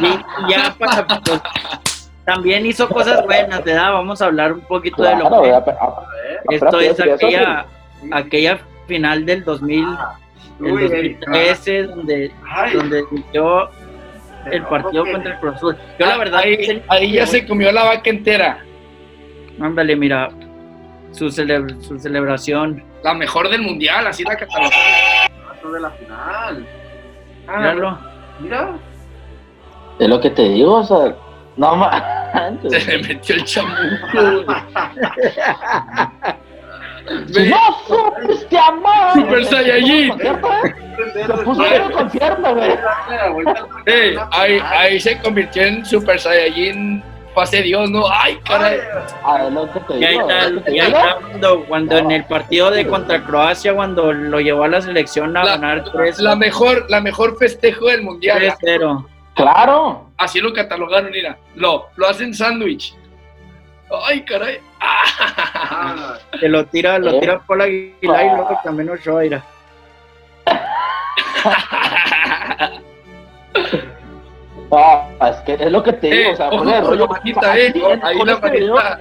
Y, 0.00 0.52
ya 0.52 0.74
para, 0.78 1.06
pues, 1.06 2.10
también 2.24 2.66
hizo 2.66 2.88
cosas 2.88 3.24
buenas, 3.24 3.64
¿verdad? 3.64 3.92
Vamos 3.92 4.22
a 4.22 4.26
hablar 4.26 4.52
un 4.52 4.60
poquito 4.60 5.02
de 5.02 5.16
lo 5.16 5.42
que 5.42 6.56
esto 6.56 6.80
es 6.80 7.00
aquella, 7.00 7.66
aquella 8.12 8.60
final 8.86 9.24
del 9.26 9.44
2000, 9.44 9.84
el 10.60 10.72
Uy, 10.72 10.82
2013 10.82 11.82
donde, 11.84 12.32
Ay, 12.48 12.74
donde 12.74 13.04
dio 13.32 13.68
el 14.50 14.62
partido 14.64 15.04
contra 15.10 15.32
el 15.34 15.40
Cruz 15.40 15.54
Azul. 15.56 15.76
Yo 15.98 16.06
la 16.06 16.16
verdad, 16.18 16.40
ahí, 16.40 16.82
ahí 16.88 17.12
ya 17.12 17.26
se 17.26 17.46
comió 17.46 17.72
la 17.72 17.84
vaca 17.84 18.10
entera. 18.10 18.58
ándale, 19.60 19.96
mira, 19.96 20.28
su, 21.12 21.26
cele- 21.30 21.80
su 21.80 21.98
celebración, 21.98 22.82
La 23.02 23.14
mejor 23.14 23.48
del 23.48 23.62
mundial, 23.62 24.06
así 24.06 24.22
la 24.24 24.36
catalogó. 24.36 24.70
Rato 25.48 25.72
de 25.72 25.80
la 25.80 25.90
final. 25.90 26.66
Ah, 27.46 27.58
míralo. 27.58 27.98
Mira. 28.40 28.72
Es 29.98 30.08
lo 30.08 30.20
que 30.20 30.30
te 30.30 30.42
digo, 30.48 30.78
o 30.80 30.84
sea, 30.84 31.14
no 31.56 31.76
más. 31.76 32.02
se 32.68 32.98
le 32.98 33.06
metió 33.06 33.36
el 33.36 33.44
chamuco. 33.44 33.76
No 37.28 37.78
supiste 37.86 38.58
amar. 38.58 39.14
Super 39.14 39.44
Saiyajin. 39.44 40.08
¿Concierto, 40.10 40.48
eh? 40.52 40.74
Se 41.14 41.32
puso 41.44 41.64
en 41.66 41.92
concierto, 41.92 42.54
güey. 42.54 42.70
Una 43.34 44.28
ahí, 44.30 44.60
ahí 44.64 45.00
se 45.00 45.18
convirtió 45.18 45.62
en 45.62 45.84
Super 45.84 46.18
Saiyajin 46.20 47.02
fase 47.34 47.62
Dios, 47.62 47.90
¿no? 47.90 48.04
Ay, 48.10 48.38
caray. 48.44 48.78
Ah, 49.24 49.44
es 49.46 49.52
lo 49.52 49.70
que 49.72 49.80
te 49.80 49.98
Y 49.98 50.04
ahí 50.04 50.16
está, 50.16 50.70
y 50.70 50.78
ahí 50.78 50.92
cuando, 50.92 51.64
cuando 51.66 51.98
en 51.98 52.10
el 52.12 52.24
partido 52.24 52.70
de 52.70 52.86
contra 52.86 53.22
Croacia, 53.24 53.74
cuando 53.74 54.12
lo 54.12 54.40
llevó 54.40 54.64
a 54.64 54.68
la 54.68 54.80
selección 54.80 55.36
a 55.36 55.44
La, 55.44 55.56
ganar 55.56 55.84
3 55.84 56.20
la 56.20 56.36
mejor, 56.36 56.86
la 56.88 57.00
mejor 57.00 57.36
festejo 57.36 57.86
del 57.86 58.02
mundial. 58.02 58.54
0 58.60 59.08
Claro. 59.34 60.10
Así 60.16 60.40
lo 60.40 60.52
catalogaron, 60.52 61.10
mira. 61.10 61.36
Lo, 61.56 61.88
lo 61.96 62.08
hacen 62.08 62.32
sándwich. 62.32 62.94
Ay, 64.04 64.24
caray. 64.24 64.58
Ah, 64.80 66.16
Que 66.40 66.48
lo 66.48 66.64
tira, 66.66 66.98
lo 66.98 67.10
Eh. 67.12 67.20
tira 67.20 67.38
por 67.40 67.58
la 67.58 67.64
Aguilar 67.64 67.94
y 68.02 68.06
luego 68.36 68.58
también 68.64 68.90
mira. 69.20 69.44
Ah, 74.76 75.08
es 75.30 75.36
que 75.42 75.52
es 75.54 75.70
lo 75.70 75.82
que 75.84 75.92
te 75.92 76.08
digo, 76.10 76.30
Eh, 76.30 76.32
o 76.32 76.36
sea, 76.36 76.48
ojo 76.48 76.68
el 76.68 76.84
rollo. 76.84 77.06
manita, 77.06 77.56
eh. 77.58 77.72
Ahí 78.02 78.18
la 78.24 78.32
este 78.32 78.48
manita 78.50 79.00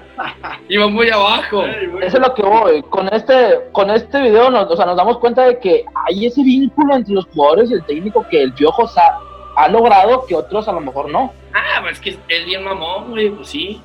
iba 0.69 0.87
muy 0.87 1.09
abajo. 1.09 1.63
Eso 1.65 2.17
es 2.17 2.19
lo 2.19 2.33
que 2.35 2.43
voy. 2.43 2.83
Con 2.83 3.07
este, 3.11 3.59
con 3.71 3.89
este 3.89 4.21
video 4.21 4.51
nos, 4.51 4.69
o 4.69 4.75
sea, 4.75 4.85
nos 4.85 4.97
damos 4.97 5.17
cuenta 5.17 5.43
de 5.45 5.57
que 5.59 5.83
hay 6.05 6.27
ese 6.27 6.43
vínculo 6.43 6.93
entre 6.95 7.15
los 7.15 7.25
jugadores 7.25 7.71
y 7.71 7.75
el 7.75 7.83
técnico 7.85 8.23
que 8.29 8.43
el 8.43 8.53
Piojo 8.53 8.87
sa- 8.87 9.17
ha 9.55 9.67
logrado 9.67 10.25
que 10.27 10.35
otros 10.35 10.67
a 10.67 10.73
lo 10.73 10.79
mejor 10.81 11.09
no. 11.09 11.33
Ah, 11.55 11.79
pues 11.81 11.93
es 11.93 11.99
que 12.01 12.09
es 12.35 12.45
bien 12.45 12.63
mamón, 12.63 13.11
güey. 13.11 13.29
Pues 13.29 13.47
sí. 13.47 13.81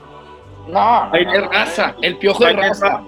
No, 0.69 1.11
Ahí 1.13 1.27
Es 1.33 1.43
raza. 1.47 1.95
El 2.03 2.17
piojo 2.19 2.45
les 2.47 2.57
raza. 2.57 2.89
va. 2.89 3.05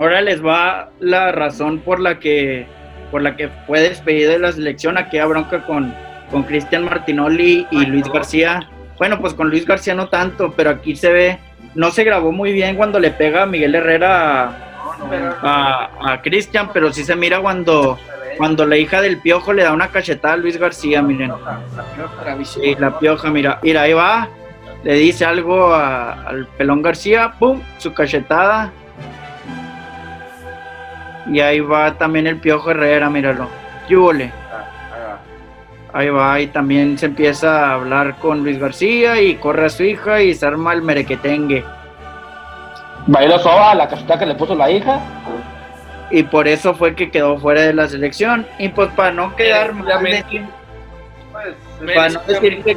Ahora 0.00 0.20
les 0.20 0.44
va 0.44 0.90
la 1.00 1.32
razón 1.32 1.80
por 1.80 2.00
la 2.00 2.18
que 2.18 2.66
por 3.10 3.22
la 3.22 3.36
que 3.36 3.48
fue 3.66 3.80
despedido 3.80 4.32
de 4.32 4.38
la 4.38 4.52
selección, 4.52 4.98
aquella 4.98 5.24
bronca 5.26 5.64
con, 5.64 5.94
con 6.30 6.42
Cristian 6.42 6.84
Martinoli 6.84 7.66
y 7.70 7.86
Luis 7.86 8.06
García. 8.12 8.68
Bueno, 8.98 9.18
pues 9.18 9.32
con 9.32 9.48
Luis 9.48 9.66
García 9.66 9.94
no 9.94 10.08
tanto, 10.08 10.52
pero 10.54 10.68
aquí 10.70 10.94
se 10.94 11.10
ve, 11.10 11.38
no 11.74 11.90
se 11.90 12.04
grabó 12.04 12.32
muy 12.32 12.52
bien 12.52 12.76
cuando 12.76 12.98
le 13.00 13.10
pega 13.10 13.44
a 13.44 13.46
Miguel 13.46 13.74
Herrera 13.74 14.44
a, 14.44 15.90
a, 16.02 16.12
a 16.12 16.22
Cristian, 16.22 16.68
pero 16.72 16.92
sí 16.92 17.02
se 17.02 17.16
mira 17.16 17.40
cuando, 17.40 17.98
cuando 18.36 18.66
la 18.66 18.76
hija 18.76 19.00
del 19.00 19.18
piojo 19.22 19.54
le 19.54 19.62
da 19.62 19.72
una 19.72 19.88
cachetada 19.88 20.34
a 20.34 20.36
Luis 20.36 20.58
García, 20.58 21.00
miren. 21.00 21.32
La 22.78 22.98
pioja, 22.98 23.30
mira, 23.30 23.58
mira, 23.62 23.82
ahí 23.82 23.94
va. 23.94 24.28
Le 24.84 24.94
dice 24.94 25.24
algo 25.24 25.72
a- 25.74 26.12
al 26.28 26.46
pelón 26.46 26.82
García, 26.82 27.32
pum, 27.38 27.60
su 27.78 27.92
cachetada. 27.92 28.70
Y 31.30 31.40
ahí 31.40 31.60
va 31.60 31.94
también 31.94 32.26
el 32.26 32.36
Piojo 32.36 32.70
Herrera, 32.70 33.10
míralo. 33.10 33.48
¡Yúbole! 33.88 34.32
Ah, 34.52 34.64
ahí 34.94 35.00
va. 35.00 35.18
Ahí 36.00 36.08
va, 36.10 36.40
y 36.40 36.46
también 36.48 36.96
se 36.98 37.06
empieza 37.06 37.66
a 37.70 37.74
hablar 37.74 38.16
con 38.16 38.42
Luis 38.42 38.58
García 38.58 39.20
y 39.20 39.34
corre 39.36 39.66
a 39.66 39.70
su 39.70 39.82
hija 39.84 40.22
y 40.22 40.34
se 40.34 40.46
arma 40.46 40.72
el 40.72 40.82
merequetengue. 40.82 41.64
Bailó 43.06 43.38
soba 43.38 43.74
la 43.74 43.88
cacheta 43.88 44.18
que 44.18 44.26
le 44.26 44.34
puso 44.34 44.54
la 44.54 44.70
hija. 44.70 45.00
Y 46.10 46.22
por 46.22 46.48
eso 46.48 46.72
fue 46.74 46.94
que 46.94 47.10
quedó 47.10 47.38
fuera 47.38 47.60
de 47.62 47.74
la 47.74 47.86
selección. 47.88 48.46
Y 48.58 48.68
pues 48.70 48.88
para 48.92 49.12
no 49.12 49.36
quedar 49.36 49.74
mal 49.74 50.02
de- 50.02 50.46
Pues, 51.32 51.94
para 51.94 52.08
no 52.08 52.20
decir 52.26 52.62
que, 52.64 52.76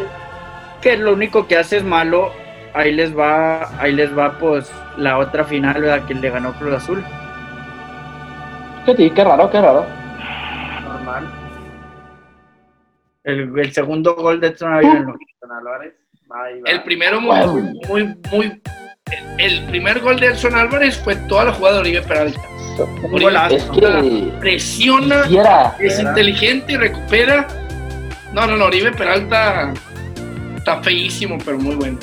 que 0.81 0.97
lo 0.97 1.13
único 1.13 1.47
que 1.47 1.57
hace 1.57 1.77
es 1.77 1.83
malo, 1.83 2.31
ahí 2.73 2.91
les 2.91 3.17
va, 3.17 3.69
ahí 3.81 3.93
les 3.93 4.15
va 4.17 4.37
pues 4.37 4.71
la 4.97 5.17
otra 5.17 5.43
final, 5.45 5.81
¿verdad? 5.81 6.05
Que 6.05 6.13
le 6.15 6.29
ganó 6.29 6.53
Cruz 6.53 6.73
Azul. 6.73 7.03
Que 8.85 8.95
sí, 8.95 9.09
qué 9.11 9.23
raro, 9.23 9.49
qué 9.49 9.61
raro. 9.61 9.85
normal. 10.83 11.27
El, 13.23 13.57
el 13.59 13.71
segundo 13.71 14.15
gol 14.15 14.39
de 14.41 14.47
Edson. 14.47 14.73
Ahí 14.73 14.85
va. 14.87 15.13
El 16.65 16.83
primero 16.83 17.19
muy, 17.21 17.61
muy, 17.87 18.15
muy, 18.31 18.61
El 19.37 19.65
primer 19.65 19.99
gol 19.99 20.19
de 20.19 20.27
Elson 20.27 20.55
Álvarez 20.55 20.97
fue 21.03 21.15
toda 21.27 21.45
la 21.45 21.53
jugada 21.53 21.75
de 21.75 21.81
Oribe 21.81 22.01
Peralta. 22.03 22.39
Golazo. 23.11 23.55
Es 23.55 23.63
que 23.65 24.31
Presiona, 24.39 25.23
quisiera. 25.23 25.75
es 25.79 25.99
Era. 25.99 26.09
inteligente 26.09 26.73
y 26.73 26.77
recupera. 26.77 27.47
No, 28.33 28.47
no, 28.47 28.55
no, 28.55 28.65
Oribe 28.65 28.91
Peralta 28.93 29.73
está 30.61 30.81
feísimo, 30.83 31.37
pero 31.43 31.57
muy 31.57 31.75
bueno. 31.75 31.97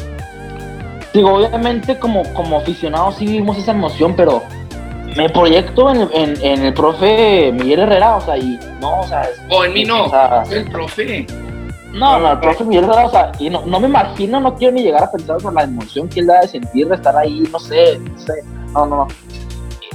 Digo, 1.15 1.35
obviamente 1.35 1.99
como, 1.99 2.23
como 2.35 2.59
aficionados 2.59 3.17
sí 3.17 3.27
vivimos 3.27 3.57
esa 3.57 3.71
emoción, 3.73 4.15
pero 4.15 4.43
me 5.17 5.29
proyecto 5.31 5.91
en, 5.91 6.03
en, 6.13 6.35
en 6.45 6.65
el 6.67 6.75
profe 6.75 7.51
Miguel 7.53 7.81
Herrera, 7.81 8.17
o 8.17 8.21
sea, 8.21 8.37
y 8.37 8.59
no, 8.81 9.01
o 9.01 9.07
sea, 9.07 9.23
es- 9.23 9.41
O 9.49 9.65
en 9.65 9.73
mí 9.73 9.85
no, 9.85 10.05
O 10.05 10.11
sea, 10.11 10.43
el 10.51 10.71
profe. 10.71 11.27
no, 11.93 12.19
no, 12.21 12.33
el 12.33 12.39
profe 12.41 12.65
Miguel 12.65 12.85
Herrera, 12.85 13.07
o 13.07 13.11
sea, 13.11 13.33
y 13.39 13.49
no, 13.49 13.65
no 13.65 13.81
me 13.81 13.89
imagino, 13.89 14.39
no 14.41 14.55
quiero 14.55 14.75
ni 14.75 14.83
llegar 14.83 15.05
a 15.05 15.11
pensar 15.11 15.41
sobre 15.41 15.55
la 15.55 15.63
emoción 15.65 16.09
que 16.09 16.21
él 16.21 16.27
da 16.27 16.41
de 16.41 16.49
sentir, 16.49 16.89
de 16.89 16.95
estar 16.97 17.17
ahí, 17.17 17.43
no 17.51 17.59
sé, 17.59 17.99
no 17.99 18.19
sé, 18.19 18.33
no, 18.75 18.87
no, 18.87 18.97
no. 18.97 19.09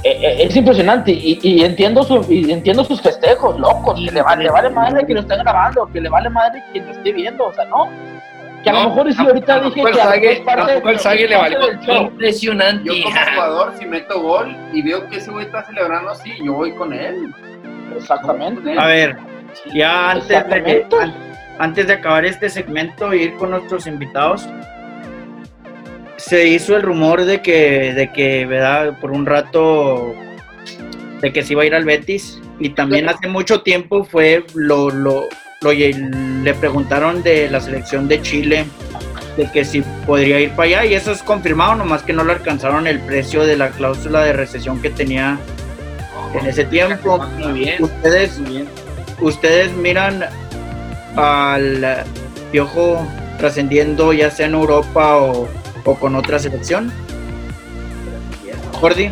Eh, 0.06 0.18
eh, 0.22 0.44
Es 0.50 0.56
impresionante 0.56 1.12
y, 1.12 1.40
y 1.44 1.64
entiendo 1.64 2.04
su, 2.04 2.26
y 2.28 2.52
entiendo 2.52 2.84
sus 2.84 3.00
festejos 3.02 3.58
locos, 3.60 3.98
que 4.04 4.12
le 4.12 4.22
vale, 4.22 4.44
le 4.46 4.50
vale 4.50 4.70
madre 4.72 5.06
que 5.06 5.14
lo 5.14 5.22
estén 5.22 5.40
grabando, 5.40 5.86
que 5.94 6.02
le 6.02 6.10
vale 6.10 6.30
madre 6.30 6.62
que 6.74 6.82
lo 6.82 6.92
esté 6.92 7.14
viendo, 7.14 7.46
o 7.46 7.54
sea, 7.54 7.64
no. 7.66 7.88
Que 8.64 8.70
a 8.70 8.74
No, 8.74 8.84
lo 8.84 8.90
mejor 8.90 9.10
y 9.10 9.14
sí 9.14 9.22
ahorita 9.22 9.60
dije 9.60 9.82
Tampoco 9.84 9.88
el 9.88 9.94
que 9.94 10.02
a 10.02 10.98
Sague- 11.00 11.28
le 11.28 11.36
valió. 11.36 11.60
Impresionante. 12.02 12.86
Yo 12.86 13.04
como 13.04 13.16
jugador, 13.34 13.74
si 13.78 13.86
meto 13.86 14.22
gol 14.22 14.56
y 14.72 14.82
veo 14.82 15.08
que 15.10 15.18
ese 15.18 15.32
güey 15.32 15.46
está 15.46 15.64
celebrando 15.66 16.12
así, 16.12 16.32
yo 16.44 16.54
voy 16.54 16.74
con 16.76 16.94
él. 16.94 17.34
Exactamente. 17.98 18.78
A 18.80 18.86
ver, 18.88 19.18
ya 19.74 20.12
antes 20.12 20.30
de, 20.50 20.86
antes 21.60 21.88
de 21.88 21.94
acabar 21.94 22.26
este 22.26 22.50
segmento 22.50 23.12
e 23.12 23.18
ir 23.18 23.34
con 23.36 23.52
nuestros 23.52 23.86
invitados, 23.86 24.48
se 26.18 26.48
hizo 26.48 26.76
el 26.78 26.84
rumor 26.84 27.26
de 27.26 27.42
que, 27.42 27.94
de 27.94 28.12
que, 28.14 28.46
¿verdad? 28.46 28.98
Por 29.02 29.12
un 29.12 29.26
rato, 29.26 30.16
de 31.22 31.34
que 31.34 31.44
se 31.44 31.54
iba 31.54 31.64
a 31.64 31.66
ir 31.66 31.76
al 31.76 31.84
Betis. 31.86 32.40
Y 32.60 32.70
también 32.70 33.10
hace 33.10 33.28
mucho 33.28 33.62
tiempo 33.62 34.04
fue, 34.06 34.46
lo, 34.54 34.90
lo, 34.90 35.24
lo- 35.64 35.72
le 36.44 36.54
preguntaron 36.56 37.24
de 37.24 37.50
la 37.50 37.60
selección 37.62 38.08
de 38.08 38.22
Chile, 38.22 38.66
de 39.38 39.50
que 39.52 39.64
si 39.66 39.82
podría 40.06 40.40
ir 40.40 40.52
para 40.52 40.64
allá. 40.82 40.86
Y 40.86 40.94
eso 40.94 41.12
es 41.12 41.24
confirmado, 41.24 41.76
nomás 41.76 42.04
que 42.04 42.14
no 42.14 42.24
le 42.24 42.34
alcanzaron 42.34 42.86
el 42.88 43.00
precio 43.00 43.44
de 43.46 43.56
la 43.58 43.70
cláusula 43.70 44.22
de 44.24 44.34
recesión 44.34 44.82
que 44.82 44.90
tenía 44.90 45.38
en 46.40 46.46
ese 46.46 46.66
tiempo. 46.66 47.18
Muy 47.40 47.54
bien. 47.60 47.82
Ustedes, 47.84 48.40
ustedes 49.22 49.72
miran 49.74 50.26
al 51.16 52.04
Piojo 52.52 53.06
trascendiendo 53.38 54.14
ya 54.14 54.30
sea 54.30 54.46
en 54.48 54.54
Europa 54.54 55.18
o, 55.18 55.48
o 55.86 55.96
con 55.96 56.16
otra 56.16 56.38
selección. 56.40 56.92
Jordi, 58.80 59.12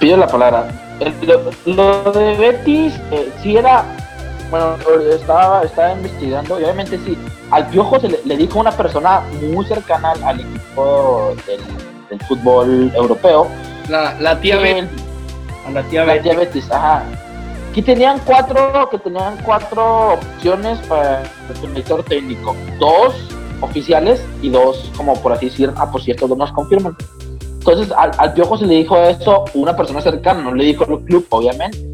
Pido 0.00 0.16
la 0.16 0.26
palabra. 0.26 0.68
El- 1.00 1.14
lo, 1.26 2.02
lo 2.04 2.12
de 2.12 2.34
Betis, 2.36 2.94
eh, 3.12 3.28
sí 3.42 3.56
era. 3.56 3.84
Bueno, 4.50 4.76
estaba, 5.10 5.62
estaba 5.62 5.92
investigando 5.92 6.60
y 6.60 6.64
obviamente 6.64 6.98
sí. 7.04 7.16
Al 7.50 7.66
Piojo 7.68 7.98
se 8.00 8.08
le, 8.08 8.20
le 8.24 8.36
dijo 8.36 8.58
una 8.60 8.70
persona 8.72 9.22
muy 9.52 9.64
cercana 9.64 10.12
al, 10.12 10.22
al 10.24 10.40
equipo 10.40 11.34
del, 11.46 11.60
del 12.10 12.20
fútbol 12.28 12.92
europeo. 12.94 13.48
La, 13.88 14.14
la 14.20 14.40
tía 14.40 14.56
que 14.58 14.62
B. 14.62 14.78
el- 14.80 14.88
a 15.66 15.70
la 15.70 15.82
tía 15.84 16.04
la 16.04 16.12
Betty. 16.14 16.22
tía 16.28 16.38
Betis, 16.38 16.70
ajá. 16.70 17.02
Que 17.74 17.82
tenían 17.82 18.20
cuatro, 18.24 18.88
que 18.90 18.98
tenían 18.98 19.36
cuatro 19.44 20.14
opciones 20.14 20.78
para 20.86 21.22
el 21.22 21.60
director 21.70 22.02
técnico. 22.04 22.54
Dos 22.78 23.14
oficiales 23.60 24.22
y 24.42 24.50
dos, 24.50 24.90
como 24.96 25.14
por 25.20 25.32
así 25.32 25.46
decir, 25.46 25.72
ah, 25.76 25.90
por 25.90 26.02
cierto, 26.02 26.28
dos 26.28 26.36
nos 26.38 26.52
confirman. 26.52 26.96
Entonces, 27.58 27.90
al, 27.96 28.10
al 28.18 28.32
Piojo 28.34 28.58
se 28.58 28.66
le 28.66 28.74
dijo 28.74 28.96
eso 28.98 29.44
una 29.54 29.74
persona 29.74 30.00
cercana, 30.02 30.42
no 30.42 30.54
le 30.54 30.64
dijo 30.64 30.84
el 30.84 30.98
club, 31.04 31.26
obviamente. 31.30 31.93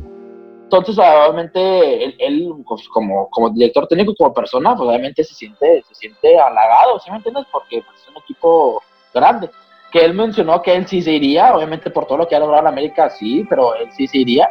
Entonces, 0.73 0.97
obviamente, 0.99 2.05
él, 2.05 2.15
él, 2.21 2.53
pues, 2.65 2.89
como, 2.91 3.29
como 3.29 3.51
director 3.51 3.89
técnico, 3.89 4.15
como 4.17 4.33
persona, 4.33 4.77
pues 4.77 4.89
obviamente 4.89 5.25
se 5.25 5.35
siente, 5.35 5.83
se 5.89 5.95
siente 5.97 6.39
halagado, 6.39 7.01
¿sí 7.01 7.11
me 7.11 7.17
entiendes? 7.17 7.45
Porque 7.51 7.83
pues, 7.83 8.01
es 8.01 8.09
un 8.09 8.23
equipo 8.23 8.81
grande. 9.13 9.51
Que 9.91 10.05
él 10.05 10.15
mencionó 10.15 10.63
que 10.63 10.77
él 10.77 10.87
sí 10.87 11.03
se 11.03 11.11
iría, 11.11 11.57
obviamente 11.57 11.91
por 11.91 12.07
todo 12.07 12.19
lo 12.19 12.29
que 12.29 12.37
ha 12.37 12.39
logrado 12.39 12.63
la 12.63 12.69
América, 12.69 13.11
sí, 13.11 13.45
pero 13.51 13.75
él 13.75 13.89
sí 13.97 14.07
se 14.07 14.19
iría. 14.19 14.49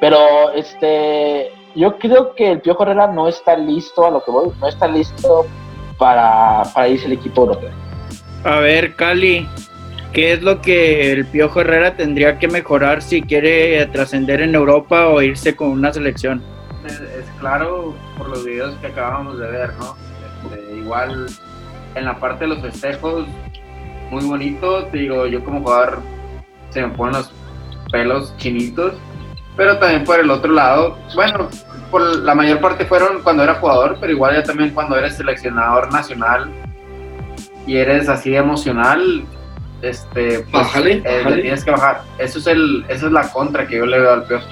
Pero 0.00 0.50
este, 0.54 1.52
yo 1.74 1.98
creo 1.98 2.34
que 2.34 2.52
el 2.52 2.62
Piojo 2.62 2.84
Herrera 2.84 3.08
no 3.08 3.28
está 3.28 3.54
listo 3.54 4.06
a 4.06 4.10
lo 4.10 4.24
que 4.24 4.30
voy, 4.30 4.50
no 4.58 4.66
está 4.66 4.86
listo 4.86 5.44
para, 5.98 6.62
para 6.74 6.88
irse 6.88 7.04
al 7.04 7.12
equipo 7.12 7.42
europeo. 7.42 7.70
A 8.44 8.60
ver, 8.60 8.96
Cali, 8.96 9.46
¿qué 10.14 10.32
es 10.32 10.42
lo 10.42 10.62
que 10.62 11.12
el 11.12 11.26
Piojo 11.26 11.60
Herrera 11.60 11.96
tendría 11.96 12.38
que 12.38 12.48
mejorar 12.48 13.02
si 13.02 13.20
quiere 13.20 13.84
trascender 13.86 14.40
en 14.40 14.54
Europa 14.54 15.08
o 15.08 15.20
irse 15.20 15.54
con 15.54 15.68
una 15.68 15.92
selección? 15.92 16.40
Es, 16.86 17.00
claro 17.40 17.94
por 18.16 18.28
los 18.28 18.44
videos 18.44 18.74
que 18.76 18.86
acabamos 18.86 19.38
de 19.38 19.50
ver, 19.50 19.74
¿no? 19.74 19.96
Este, 20.46 20.76
igual 20.76 21.26
en 21.96 22.04
la 22.04 22.18
parte 22.18 22.44
de 22.44 22.54
los 22.54 22.60
festejos, 22.60 23.26
muy 24.10 24.24
bonito. 24.24 24.84
Te 24.86 24.98
digo, 24.98 25.26
yo 25.26 25.44
como 25.44 25.60
jugador 25.60 25.98
se 26.70 26.80
me 26.80 26.88
ponen 26.94 27.14
los 27.14 27.32
pelos 27.90 28.36
chinitos. 28.38 28.94
Pero 29.56 29.78
también 29.78 30.04
por 30.04 30.18
el 30.18 30.30
otro 30.30 30.52
lado, 30.52 30.98
bueno, 31.14 31.48
por 31.90 32.02
la 32.02 32.34
mayor 32.34 32.60
parte 32.60 32.84
fueron 32.84 33.22
cuando 33.22 33.44
era 33.44 33.54
jugador, 33.54 33.98
pero 34.00 34.12
igual 34.12 34.34
ya 34.34 34.42
también 34.42 34.70
cuando 34.70 34.96
eres 34.96 35.16
seleccionador 35.16 35.92
nacional 35.92 36.50
y 37.64 37.76
eres 37.76 38.08
así 38.08 38.34
emocional, 38.34 39.24
este, 39.84 40.40
pues, 40.40 40.52
Bájale, 40.52 41.02
eh, 41.04 41.20
bájale. 41.24 41.42
tienes 41.42 41.64
que 41.64 41.70
bajar. 41.70 42.02
Eso 42.18 42.38
es 42.38 42.46
el, 42.46 42.84
esa 42.88 43.06
es 43.06 43.12
la 43.12 43.30
contra 43.30 43.66
que 43.66 43.76
yo 43.76 43.86
le 43.86 43.98
veo 44.00 44.12
al 44.12 44.24
Piojo. 44.24 44.46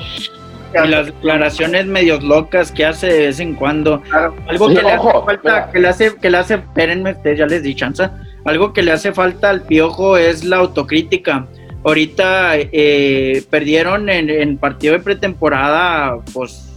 Y 0.74 0.88
las 0.88 1.06
declaraciones 1.06 1.86
medios 1.86 2.22
locas 2.22 2.72
que 2.72 2.86
hace 2.86 3.06
de 3.06 3.26
vez 3.26 3.40
en 3.40 3.54
cuando. 3.54 4.00
Claro. 4.02 4.34
Algo 4.48 4.68
que 4.68 4.82
le 4.82 4.90
hace 4.90 5.10
falta, 5.26 5.70
que 5.70 5.78
le 5.80 5.88
hace, 5.88 6.16
que 6.16 6.30
le 6.30 6.38
hace, 6.38 6.54
espérenme, 6.54 7.12
ustedes 7.12 7.38
ya 7.38 7.46
les 7.46 7.62
di 7.62 7.74
chance. 7.74 8.08
Algo 8.44 8.72
que 8.72 8.82
le 8.82 8.92
hace 8.92 9.12
falta 9.12 9.50
al 9.50 9.62
piojo 9.62 10.16
es 10.16 10.44
la 10.44 10.56
autocrítica. 10.56 11.46
Ahorita 11.84 12.52
eh, 12.56 13.44
perdieron 13.50 14.08
en, 14.08 14.30
en 14.30 14.56
partido 14.56 14.94
de 14.94 15.00
pretemporada, 15.00 16.16
pues, 16.32 16.72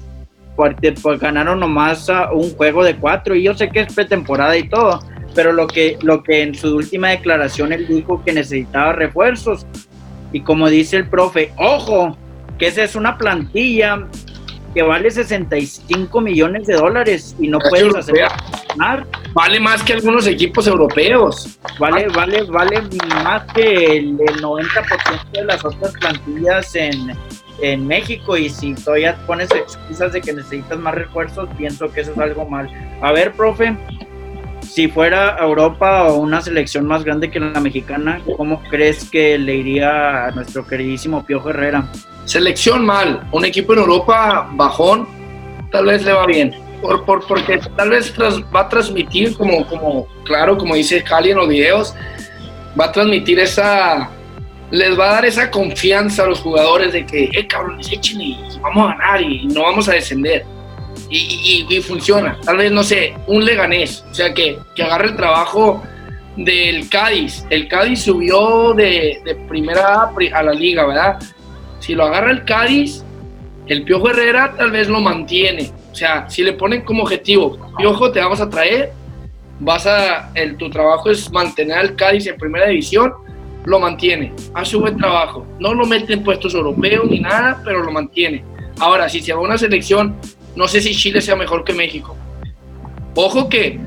pues, 0.56 1.20
ganaron 1.20 1.60
nomás 1.60 2.10
a 2.10 2.32
un 2.32 2.54
juego 2.56 2.84
de 2.84 2.96
cuatro. 2.96 3.36
Y 3.36 3.44
yo 3.44 3.54
sé 3.54 3.70
que 3.70 3.82
es 3.82 3.94
pretemporada 3.94 4.58
y 4.58 4.68
todo, 4.68 5.00
pero 5.36 5.52
lo 5.52 5.68
que, 5.68 6.00
lo 6.02 6.24
que 6.24 6.42
en 6.42 6.56
su 6.56 6.76
última 6.76 7.10
declaración 7.10 7.74
él 7.74 7.86
dijo 7.88 8.24
que 8.24 8.32
necesitaba 8.32 8.94
refuerzos. 8.94 9.68
Y 10.32 10.42
como 10.42 10.70
dice 10.70 10.98
el 10.98 11.08
profe, 11.08 11.52
ojo, 11.58 12.18
que 12.58 12.68
esa 12.68 12.84
es 12.84 12.96
una 12.96 13.18
plantilla 13.18 14.08
que 14.74 14.82
vale 14.82 15.12
65 15.12 16.20
millones 16.22 16.68
de 16.68 16.76
dólares 16.76 17.36
y 17.40 17.48
no 17.48 17.60
Es 17.60 17.70
puedes 17.70 17.96
hacer 17.96 18.16
funcionar. 18.30 19.06
Vale 19.34 19.60
más 19.60 19.84
que 19.84 19.94
algunos 19.94 20.26
equipos 20.28 20.68
europeos. 20.68 21.58
Vale, 21.80 22.08
vale, 22.10 22.44
vale 22.44 22.82
más 23.24 23.44
que 23.54 23.98
el, 23.98 24.18
el 24.20 24.42
90% 24.42 25.32
de 25.32 25.46
las 25.46 25.64
otras 25.64 25.94
plantillas 25.94 26.76
en, 26.76 27.14
en 27.62 27.88
México. 27.88 28.36
Y 28.36 28.50
si 28.50 28.74
todavía 28.74 29.16
pones 29.28 29.50
excusas 29.52 30.12
de 30.14 30.22
que 30.22 30.34
necesitas 30.34 30.78
más 30.80 30.96
refuerzos, 30.96 31.48
pienso 31.58 31.92
que 31.92 32.02
eso 32.02 32.12
es 32.12 32.18
algo 32.18 32.46
mal. 32.46 32.70
A 33.02 33.14
ver, 33.14 33.32
profe, 33.32 33.78
si 34.76 34.90
fuera 34.90 35.38
Europa 35.40 36.10
o 36.10 36.18
una 36.18 36.42
selección 36.42 36.86
más 36.86 37.06
grande 37.06 37.32
que 37.32 37.40
la 37.40 37.62
mexicana, 37.62 38.20
¿cómo 38.36 38.62
crees 38.64 39.10
que 39.10 39.38
le 39.38 39.56
iría 39.56 40.26
a 40.26 40.32
nuestro 40.32 40.68
queridísimo 40.68 41.26
Piojo 41.26 41.50
Herrera? 41.52 41.90
Selección 42.26 42.86
mal. 42.86 43.26
Un 43.32 43.46
equipo 43.46 43.72
en 43.72 43.80
Europa 43.80 44.50
bajón, 44.52 45.08
tal 45.72 45.86
vez 45.86 46.04
le 46.04 46.12
va 46.12 46.26
bien. 46.26 46.54
por, 46.82 47.06
por, 47.06 47.26
porque 47.26 47.58
tal 47.78 47.92
vez 47.92 48.14
va 48.54 48.60
a 48.60 48.68
transmitir, 48.68 49.38
como, 49.38 49.66
claro, 50.26 50.58
como 50.58 50.76
dice 50.76 51.02
Cali 51.02 51.32
en 51.32 51.38
los 51.38 51.48
videos, 51.48 51.96
va 52.78 52.88
a 52.88 52.92
transmitir 52.92 53.40
esa, 53.40 54.10
les 54.72 55.00
va 55.00 55.10
a 55.10 55.14
dar 55.14 55.26
esa 55.26 55.50
confianza 55.50 56.24
a 56.24 56.28
los 56.28 56.42
jugadores 56.42 56.92
de 56.92 57.06
que, 57.06 57.30
eh, 57.32 57.48
cabrones, 57.48 57.90
échenle 57.94 58.26
y 58.26 58.38
vamos 58.60 58.90
a 58.90 58.98
ganar 58.98 59.22
y 59.22 59.48
no 59.48 59.62
vamos 59.62 59.88
a 59.88 59.94
descender. 59.94 60.46
Y, 61.10 61.82
funciona. 61.82 62.38
Tal 62.44 62.58
vez, 62.58 62.72
no 62.72 62.84
sé, 62.84 63.14
un 63.28 63.46
Leganés, 63.46 64.04
o 64.10 64.14
sea, 64.14 64.34
que, 64.34 64.58
que 64.76 64.84
agarre 64.84 65.10
el 65.10 65.16
trabajo 65.16 65.84
del 66.36 66.90
Cádiz. 66.90 67.46
El 67.50 67.68
Cádiz 67.68 68.02
subió 68.04 68.74
de, 68.74 69.22
de 69.24 69.36
primera 69.36 70.04
a 70.04 70.12
pri- 70.14 70.32
a 70.34 70.42
la 70.44 70.52
liga, 70.54 70.86
¿verdad? 70.86 71.20
Si 71.80 71.94
lo 71.94 72.06
agarra 72.06 72.32
el 72.32 72.44
Cádiz, 72.44 73.04
el 73.68 73.84
Piojo 73.84 74.10
Herrera 74.10 74.54
tal 74.58 74.72
vez 74.72 74.88
lo 74.90 75.00
mantiene. 75.00 75.72
O 75.92 75.96
sea, 75.96 76.30
si 76.30 76.44
le 76.44 76.54
ponen 76.54 76.82
como 76.82 77.04
objetivo, 77.04 77.58
Piojo, 77.78 78.12
te 78.12 78.20
vamos 78.20 78.42
a 78.42 78.50
traer, 78.50 78.92
vas 79.60 79.86
a, 79.88 80.32
el, 80.34 80.58
tu 80.58 80.70
trabajo 80.70 81.10
es 81.10 81.32
mantener 81.32 81.78
al 81.78 81.96
Cádiz 81.96 82.28
en 82.28 82.36
primera 82.38 82.68
división, 82.68 83.14
lo 83.64 83.80
mantiene, 83.80 84.34
hace 84.54 84.76
un 84.76 84.84
buen 84.84 84.98
trabajo. 84.98 85.46
No 85.60 85.74
lo 85.74 85.86
mete 85.86 86.14
en 86.14 86.24
puestos 86.24 86.54
europeos 86.54 87.06
ni 87.10 87.20
nada, 87.20 87.62
pero 87.64 87.82
lo 87.84 87.92
mantiene. 87.92 88.44
Ahora, 88.80 89.08
si 89.08 89.22
se 89.22 89.32
va 89.32 89.40
a 89.40 89.44
una 89.44 89.58
selección, 89.58 90.18
no 90.56 90.68
sé 90.68 90.82
si 90.82 90.96
Chile 90.96 91.22
sea 91.22 91.36
mejor 91.36 91.64
que 91.64 91.74
México. 91.74 92.16
Ojo 93.16 93.50
que 93.50 93.80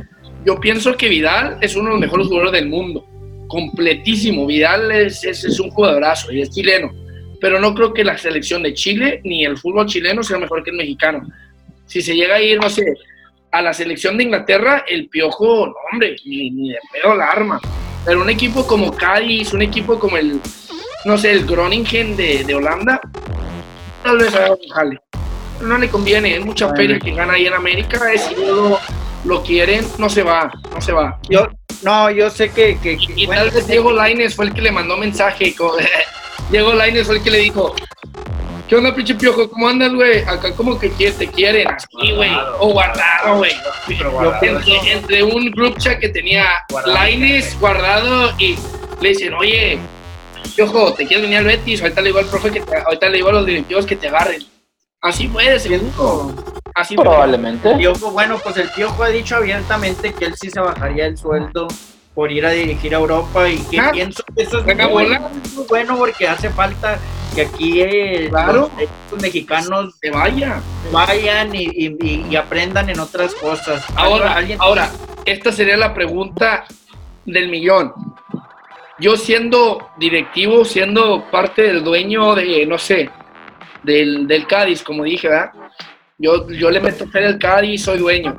yo 0.44 0.58
pienso 0.60 0.96
que 0.96 1.08
Vidal 1.08 1.58
es 1.60 1.76
uno 1.76 1.86
de 1.86 1.90
los 1.92 2.00
mejores 2.00 2.26
jugadores 2.26 2.52
del 2.52 2.68
mundo. 2.68 3.04
Completísimo. 3.48 4.46
Vidal 4.46 4.90
es, 4.92 5.24
es, 5.24 5.60
un 5.60 5.70
jugadorazo 5.70 6.32
y 6.32 6.42
es 6.42 6.50
chileno. 6.50 6.92
Pero 7.40 7.60
no 7.60 7.74
creo 7.74 7.92
que 7.92 8.04
la 8.04 8.18
selección 8.18 8.62
de 8.62 8.74
Chile 8.74 9.20
ni 9.24 9.44
el 9.44 9.56
fútbol 9.56 9.86
chileno 9.86 10.22
sea 10.22 10.38
mejor 10.38 10.62
que 10.62 10.70
el 10.70 10.76
mexicano. 10.76 11.28
Si 11.86 12.02
se 12.02 12.14
llega 12.14 12.36
a 12.36 12.40
ir, 12.40 12.60
no 12.60 12.68
sé, 12.68 12.94
a 13.50 13.62
la 13.62 13.72
selección 13.72 14.16
de 14.16 14.24
Inglaterra, 14.24 14.84
el 14.86 15.08
piojo, 15.08 15.66
no, 15.66 15.74
hombre, 15.92 16.16
ni, 16.24 16.50
ni 16.50 16.70
de 16.70 16.78
pedo 16.92 17.14
la 17.14 17.26
arma. 17.26 17.60
Pero 18.04 18.22
un 18.22 18.30
equipo 18.30 18.66
como 18.66 18.94
Cádiz, 18.94 19.52
un 19.52 19.62
equipo 19.62 19.98
como 19.98 20.16
el, 20.16 20.40
no 21.04 21.18
sé, 21.18 21.32
el 21.32 21.46
Groningen 21.46 22.16
de, 22.16 22.44
de 22.44 22.54
Holanda, 22.54 23.00
tal 24.02 24.18
vez 24.18 24.34
haga 24.34 24.52
un 24.52 24.68
jale. 24.68 25.00
No 25.60 25.76
le 25.78 25.88
conviene, 25.88 26.36
es 26.36 26.44
mucha 26.44 26.72
feria 26.74 26.98
que 26.98 27.12
gana 27.12 27.32
ahí 27.34 27.46
en 27.46 27.54
América, 27.54 28.12
es 28.12 28.22
si 28.24 28.34
no 28.34 28.52
lo, 28.52 28.80
lo 29.24 29.42
quieren, 29.42 29.86
no 29.98 30.08
se 30.08 30.22
va, 30.22 30.50
no 30.72 30.80
se 30.80 30.92
va. 30.92 31.18
Yo, 31.28 31.48
no, 31.82 32.10
yo 32.10 32.30
sé 32.30 32.50
que, 32.50 32.78
que, 32.78 32.96
que- 32.96 33.12
Y 33.16 33.26
bueno, 33.26 33.42
tal 33.42 33.50
vez 33.52 33.66
Diego 33.66 33.92
Laines 33.92 34.34
fue 34.36 34.46
el 34.46 34.54
que 34.54 34.62
le 34.62 34.70
mandó 34.72 34.96
mensaje. 34.96 35.54
como- 35.54 35.74
Diego 36.50 36.72
Laines 36.74 37.06
fue 37.06 37.16
el 37.16 37.22
que 37.22 37.30
le 37.30 37.38
dijo: 37.38 37.74
¿Qué 38.68 38.76
onda, 38.76 38.94
pinche 38.94 39.14
piojo? 39.14 39.50
¿Cómo 39.50 39.68
andas, 39.68 39.92
güey? 39.92 40.20
Acá, 40.20 40.52
como 40.54 40.78
que 40.78 40.90
quiere- 40.90 41.12
te 41.14 41.26
quieren, 41.26 41.66
güey. 42.16 42.30
O 42.60 42.68
guardado, 42.72 43.36
güey. 43.38 43.52
Entre, 44.48 44.92
entre 44.92 45.22
un 45.24 45.50
group 45.50 45.76
chat 45.78 45.98
que 45.98 46.08
tenía 46.10 46.46
Laines 46.86 47.58
guardado 47.60 48.32
y 48.38 48.56
le 49.00 49.08
dicen: 49.10 49.34
Oye, 49.34 49.78
piojo, 50.54 50.92
¿te 50.94 51.06
quieres 51.06 51.22
venir 51.22 51.38
al 51.38 51.44
Betis? 51.44 51.82
Ahorita 51.82 52.00
le 52.00 52.08
digo 52.08 52.18
al 52.20 52.26
profe 52.26 52.50
que 52.50 52.60
te, 52.60 52.76
ahorita 52.76 53.08
le 53.08 53.16
digo 53.16 53.28
a 53.28 53.32
los 53.32 53.46
directivos 53.46 53.84
que 53.86 53.96
te 53.96 54.08
agarren. 54.08 54.42
Así 55.00 55.28
puede, 55.28 55.58
seguro. 55.60 56.34
Así 56.74 56.96
puede. 56.96 57.08
Probablemente. 57.08 57.74
Piojo, 57.76 58.10
bueno, 58.10 58.38
pues 58.42 58.56
el 58.56 58.68
Piojo 58.70 59.02
ha 59.04 59.08
dicho 59.08 59.36
abiertamente 59.36 60.12
que 60.12 60.26
él 60.26 60.34
sí 60.40 60.50
se 60.50 60.60
bajaría 60.60 61.06
el 61.06 61.16
sueldo 61.16 61.68
por 62.14 62.32
ir 62.32 62.44
a 62.44 62.50
dirigir 62.50 62.94
a 62.94 62.98
Europa 62.98 63.48
y 63.48 63.58
que 63.58 63.78
Ah, 63.78 63.90
pienso 63.92 64.24
que 64.36 64.42
eso 64.42 64.58
es 64.58 64.76
muy 64.76 64.86
bueno, 64.86 65.30
muy 65.54 65.64
bueno 65.68 65.96
porque 65.96 66.26
hace 66.26 66.50
falta 66.50 66.98
que 67.34 67.42
aquí 67.42 67.80
eh, 67.80 68.26
Claro. 68.28 68.70
los, 68.76 68.88
los 69.12 69.22
mexicanos 69.22 69.94
Que 70.02 70.10
vaya. 70.10 70.60
vayan 70.90 71.54
y, 71.54 71.64
y- 71.64 71.96
y- 72.00 72.26
y 72.28 72.36
aprendan 72.36 72.90
en 72.90 72.98
otras 72.98 73.34
cosas. 73.36 73.84
Ahora, 73.94 74.32
Alguien- 74.34 74.58
ahora, 74.60 74.90
esta 75.24 75.52
sería 75.52 75.76
la 75.76 75.94
pregunta 75.94 76.64
del 77.24 77.48
millón. 77.50 77.92
Yo 78.98 79.16
siendo 79.16 79.90
directivo, 79.96 80.64
siendo 80.64 81.24
parte 81.30 81.62
del 81.62 81.84
dueño 81.84 82.34
de, 82.34 82.66
no 82.66 82.78
sé, 82.78 83.10
del, 83.82 84.26
del 84.26 84.46
Cádiz, 84.46 84.82
como 84.82 85.04
dije, 85.04 85.28
¿verdad? 85.28 85.52
Yo, 86.18 86.50
yo 86.50 86.70
le 86.70 86.80
meto 86.80 87.06
fe 87.08 87.24
al 87.24 87.38
Cádiz, 87.38 87.84
soy 87.84 87.98
dueño. 87.98 88.36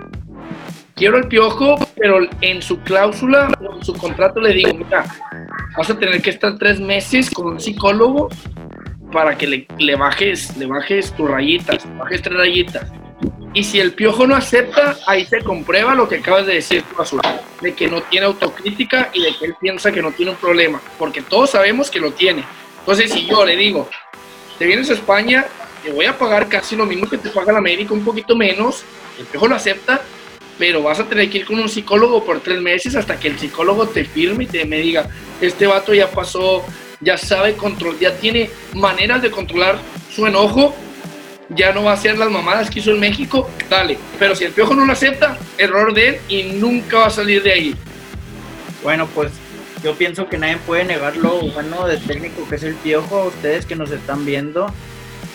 Quiero 0.95 1.17
el 1.17 1.27
piojo, 1.27 1.77
pero 1.95 2.27
en 2.41 2.61
su 2.61 2.79
cláusula 2.81 3.49
en 3.61 3.83
su 3.83 3.93
contrato 3.93 4.41
le 4.41 4.53
digo, 4.53 4.73
mira, 4.73 5.05
vas 5.77 5.89
a 5.89 5.97
tener 5.97 6.21
que 6.21 6.29
estar 6.29 6.57
tres 6.57 6.79
meses 6.79 7.29
con 7.29 7.47
un 7.47 7.59
psicólogo 7.59 8.27
para 9.11 9.37
que 9.37 9.47
le, 9.47 9.67
le 9.77 9.95
bajes, 9.95 10.55
le 10.57 10.65
bajes 10.65 11.13
tus 11.13 11.29
rayitas, 11.29 11.87
bajes 11.97 12.21
tres 12.21 12.37
rayitas. 12.37 12.91
Y 13.53 13.63
si 13.63 13.79
el 13.79 13.93
piojo 13.93 14.27
no 14.27 14.35
acepta, 14.35 14.97
ahí 15.07 15.25
se 15.25 15.41
comprueba 15.41 15.95
lo 15.95 16.07
que 16.07 16.17
acabas 16.17 16.45
de 16.45 16.55
decir, 16.55 16.83
tú, 16.83 17.01
Azul, 17.01 17.21
de 17.61 17.73
que 17.73 17.87
no 17.87 18.01
tiene 18.03 18.27
autocrítica 18.27 19.09
y 19.13 19.23
de 19.23 19.35
que 19.35 19.45
él 19.45 19.55
piensa 19.59 19.91
que 19.91 20.01
no 20.01 20.11
tiene 20.11 20.31
un 20.31 20.37
problema, 20.37 20.79
porque 20.99 21.21
todos 21.21 21.51
sabemos 21.51 21.89
que 21.89 21.99
lo 21.99 22.11
tiene. 22.11 22.43
Entonces, 22.79 23.11
si 23.11 23.25
yo 23.25 23.45
le 23.45 23.55
digo, 23.55 23.89
te 24.59 24.67
vienes 24.67 24.89
a 24.89 24.93
España, 24.93 25.45
te 25.83 25.91
voy 25.91 26.05
a 26.05 26.17
pagar 26.17 26.49
casi 26.49 26.75
lo 26.75 26.85
mismo 26.85 27.09
que 27.09 27.17
te 27.17 27.29
paga 27.29 27.53
la 27.53 27.59
América, 27.59 27.93
un 27.93 28.03
poquito 28.03 28.35
menos, 28.35 28.83
el 29.17 29.25
piojo 29.25 29.47
lo 29.47 29.55
acepta, 29.55 30.01
pero 30.57 30.83
vas 30.83 30.99
a 30.99 31.05
tener 31.05 31.29
que 31.29 31.39
ir 31.39 31.45
con 31.45 31.59
un 31.59 31.69
psicólogo 31.69 32.25
por 32.25 32.41
tres 32.41 32.61
meses 32.61 32.95
hasta 32.95 33.17
que 33.17 33.29
el 33.29 33.39
psicólogo 33.39 33.87
te 33.87 34.03
firme 34.03 34.43
y 34.43 34.47
te 34.47 34.65
me 34.65 34.79
diga, 34.79 35.07
este 35.39 35.65
vato 35.65 35.93
ya 35.93 36.11
pasó, 36.11 36.65
ya 36.99 37.17
sabe 37.17 37.55
control, 37.55 37.97
ya 37.97 38.15
tiene 38.17 38.49
maneras 38.73 39.21
de 39.21 39.31
controlar 39.31 39.79
su 40.13 40.27
enojo 40.27 40.75
ya 41.49 41.73
no 41.73 41.83
va 41.83 41.91
a 41.91 41.93
hacer 41.95 42.17
las 42.17 42.29
mamadas 42.29 42.69
que 42.69 42.79
hizo 42.79 42.91
en 42.91 42.99
México, 42.99 43.49
dale. 43.69 43.97
Pero 44.17 44.35
si 44.35 44.45
el 44.45 44.51
piojo 44.51 44.75
no 44.75 44.85
lo 44.85 44.93
acepta, 44.93 45.37
error 45.57 45.93
de 45.93 46.09
él 46.09 46.17
y 46.27 46.43
nunca 46.43 46.99
va 46.99 47.05
a 47.07 47.09
salir 47.09 47.41
de 47.43 47.51
ahí. 47.51 47.75
Bueno, 48.83 49.07
pues 49.07 49.31
yo 49.83 49.95
pienso 49.95 50.27
que 50.27 50.37
nadie 50.37 50.57
puede 50.57 50.83
negar 50.85 51.15
lo 51.17 51.39
bueno 51.41 51.87
del 51.87 52.01
técnico 52.01 52.47
que 52.49 52.55
es 52.55 52.63
el 52.63 52.75
Piojo. 52.75 53.25
Ustedes 53.27 53.65
que 53.65 53.75
nos 53.75 53.91
están 53.91 54.25
viendo, 54.25 54.71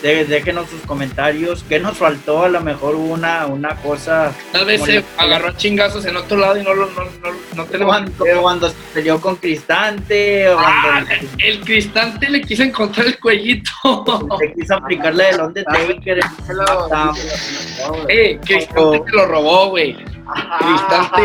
de- 0.01 0.25
déjenos 0.25 0.69
sus 0.69 0.81
comentarios. 0.81 1.63
¿Qué 1.67 1.79
nos 1.79 1.97
faltó? 1.97 2.43
A 2.43 2.49
lo 2.49 2.61
mejor 2.61 2.95
una, 2.95 3.45
una 3.47 3.75
cosa 3.77 4.31
Tal 4.51 4.65
vez 4.65 4.81
se 4.83 4.93
le- 4.99 5.05
agarró 5.17 5.51
chingazos 5.53 6.05
en 6.05 6.15
otro 6.17 6.37
lado 6.37 6.57
y 6.59 6.63
no, 6.63 6.73
lo- 6.73 6.87
no, 6.91 7.03
no, 7.05 7.29
no 7.55 7.65
tenemos 7.65 7.95
cuando, 7.95 8.41
cuando 8.41 8.69
se 8.69 8.75
peleó 8.93 9.19
con 9.19 9.35
Cristante, 9.37 10.47
o 10.49 10.59
Ah, 10.59 10.81
cuando 11.05 11.11
el 11.39 11.59
cristante 11.61 12.29
le 12.29 12.41
quiso 12.41 12.63
encontrar 12.63 13.07
el 13.07 13.19
cuellito. 13.19 13.71
se 14.39 14.53
quiso 14.53 14.75
aplicarle 14.75 15.23
de 15.25 15.37
Lon 15.37 15.53
de 15.53 15.63
Taker. 15.63 16.19
Ah, 16.91 17.13
eh, 18.09 18.39
Cristante 18.45 19.01
se 19.05 19.11
lo 19.15 19.25
robó, 19.25 19.69
güey. 19.69 19.95
Cristante, 20.59 21.21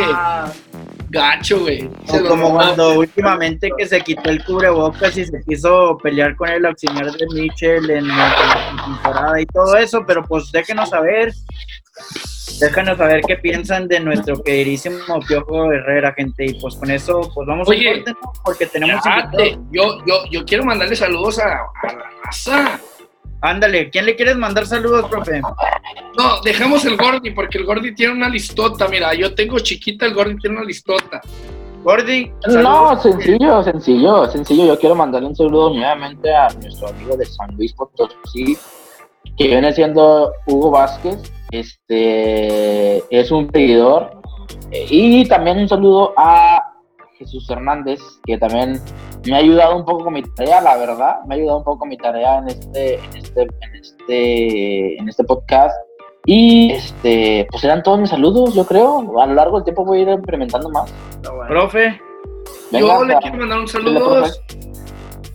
gacho, 1.11 1.61
güey. 1.61 1.91
Se 2.07 2.19
O 2.19 2.23
lo 2.23 2.29
como 2.29 2.55
cuando 2.55 2.99
últimamente 2.99 3.71
que 3.77 3.87
se 3.87 4.01
quitó 4.01 4.31
el 4.31 4.45
cubrebocas 4.45 5.17
y 5.17 5.27
se 5.27 5.43
quiso 5.43 5.99
pelear 5.99 6.37
con 6.37 6.49
el 6.49 6.65
auxiliar 6.65 7.11
de 7.13 7.27
Mitchell 7.35 7.91
en 7.91 8.09
la 8.09 8.77
temporada 8.85 9.41
y 9.41 9.47
todo 9.47 9.77
eso, 9.77 10.05
pero 10.07 10.25
pues 10.25 10.51
déjenos 10.53 10.91
saber, 10.91 11.33
déjanos 12.61 12.97
saber 12.97 13.23
qué 13.27 13.37
piensan 13.37 13.89
de 13.89 14.01
nuestro 14.01 14.41
queridísimo 14.43 14.99
Piojo 15.27 15.73
Herrera, 15.73 16.15
gente, 16.17 16.47
y 16.47 16.55
pues 16.61 16.77
con 16.77 16.91
eso 16.91 17.21
pues 17.35 17.47
vamos 17.47 17.69
Oye, 17.69 17.91
a 17.91 17.95
corte, 17.95 18.13
¿no? 18.13 18.33
porque 18.45 18.67
tenemos 18.67 19.05
invitados. 19.05 19.59
yo, 19.73 20.05
yo, 20.07 20.25
yo 20.31 20.45
quiero 20.45 20.65
mandarle 20.65 20.95
saludos 20.95 21.39
a, 21.41 21.45
a 21.49 21.93
la 21.93 22.11
raza. 22.25 22.81
Ándale, 23.43 23.89
¿quién 23.91 24.05
le 24.07 24.17
quieres 24.17 24.37
mandar 24.37 24.67
saludos, 24.67 25.09
profe? 25.09 25.41
No, 25.41 26.41
dejamos 26.45 26.85
el 26.85 26.97
Gordy, 26.97 27.31
porque 27.31 27.59
el 27.59 27.65
Gordy 27.65 27.95
tiene 27.95 28.13
una 28.13 28.29
listota. 28.29 28.87
Mira, 28.89 29.15
yo 29.15 29.35
tengo 29.35 29.59
chiquita, 29.59 30.05
el 30.07 30.15
Gordy 30.15 30.37
tiene 30.37 30.57
una 30.57 30.65
listota. 30.65 31.21
Gordy, 31.83 32.31
No, 32.63 33.01
sencillo, 33.01 33.63
sencillo, 33.63 34.27
sencillo. 34.27 34.67
Yo 34.67 34.79
quiero 34.79 34.95
mandarle 34.95 35.29
un 35.29 35.37
saludo 35.37 35.71
nuevamente 35.71 36.35
a 36.35 36.49
nuestro 36.61 36.89
amigo 36.89 37.17
de 37.17 37.25
San 37.25 37.57
Luis 37.57 37.73
Potosí, 37.73 38.59
que 39.39 39.47
viene 39.47 39.73
siendo 39.73 40.33
Hugo 40.47 40.71
Vázquez. 40.73 41.19
Este 41.51 43.03
es 43.11 43.31
un 43.31 43.51
seguidor. 43.51 44.21
Eh, 44.71 44.87
Y 44.91 45.27
también 45.27 45.59
un 45.59 45.69
saludo 45.69 46.13
a 46.17 46.70
Jesús 47.21 47.49
Hernández, 47.51 48.01
que 48.25 48.39
también 48.39 48.81
me 49.27 49.35
ha 49.35 49.39
ayudado 49.39 49.77
un 49.77 49.85
poco 49.85 50.05
con 50.05 50.15
mi 50.15 50.23
tarea, 50.23 50.63
la 50.63 50.79
verdad. 50.79 51.17
Me 51.27 51.35
ha 51.35 51.39
ayudado 51.39 51.59
un 51.59 51.65
poco 51.65 51.81
con 51.81 51.91
mi 51.91 51.99
tarea 51.99 52.39
en 52.39 52.49
este, 52.49 52.95
en 52.95 53.17
este, 53.17 53.43
en 53.43 53.75
este, 53.75 54.99
en 54.99 55.09
este 55.09 55.25
podcast. 55.25 55.77
Y 56.25 56.73
este, 56.73 57.47
pues 57.51 57.63
eran 57.63 57.83
todos 57.83 58.01
mis 58.01 58.09
saludos, 58.09 58.55
yo 58.55 58.65
creo. 58.65 59.21
A 59.21 59.27
lo 59.27 59.35
largo 59.35 59.57
del 59.59 59.65
tiempo 59.65 59.85
voy 59.85 59.99
a 59.99 60.03
ir 60.03 60.09
implementando 60.09 60.71
más. 60.71 60.91
Profe, 61.47 62.01
Venga, 62.71 62.87
yo 62.87 63.05
le 63.05 63.17
quiero 63.19 63.37
mandar 63.37 63.59
un 63.59 63.69
saludo, 63.69 64.27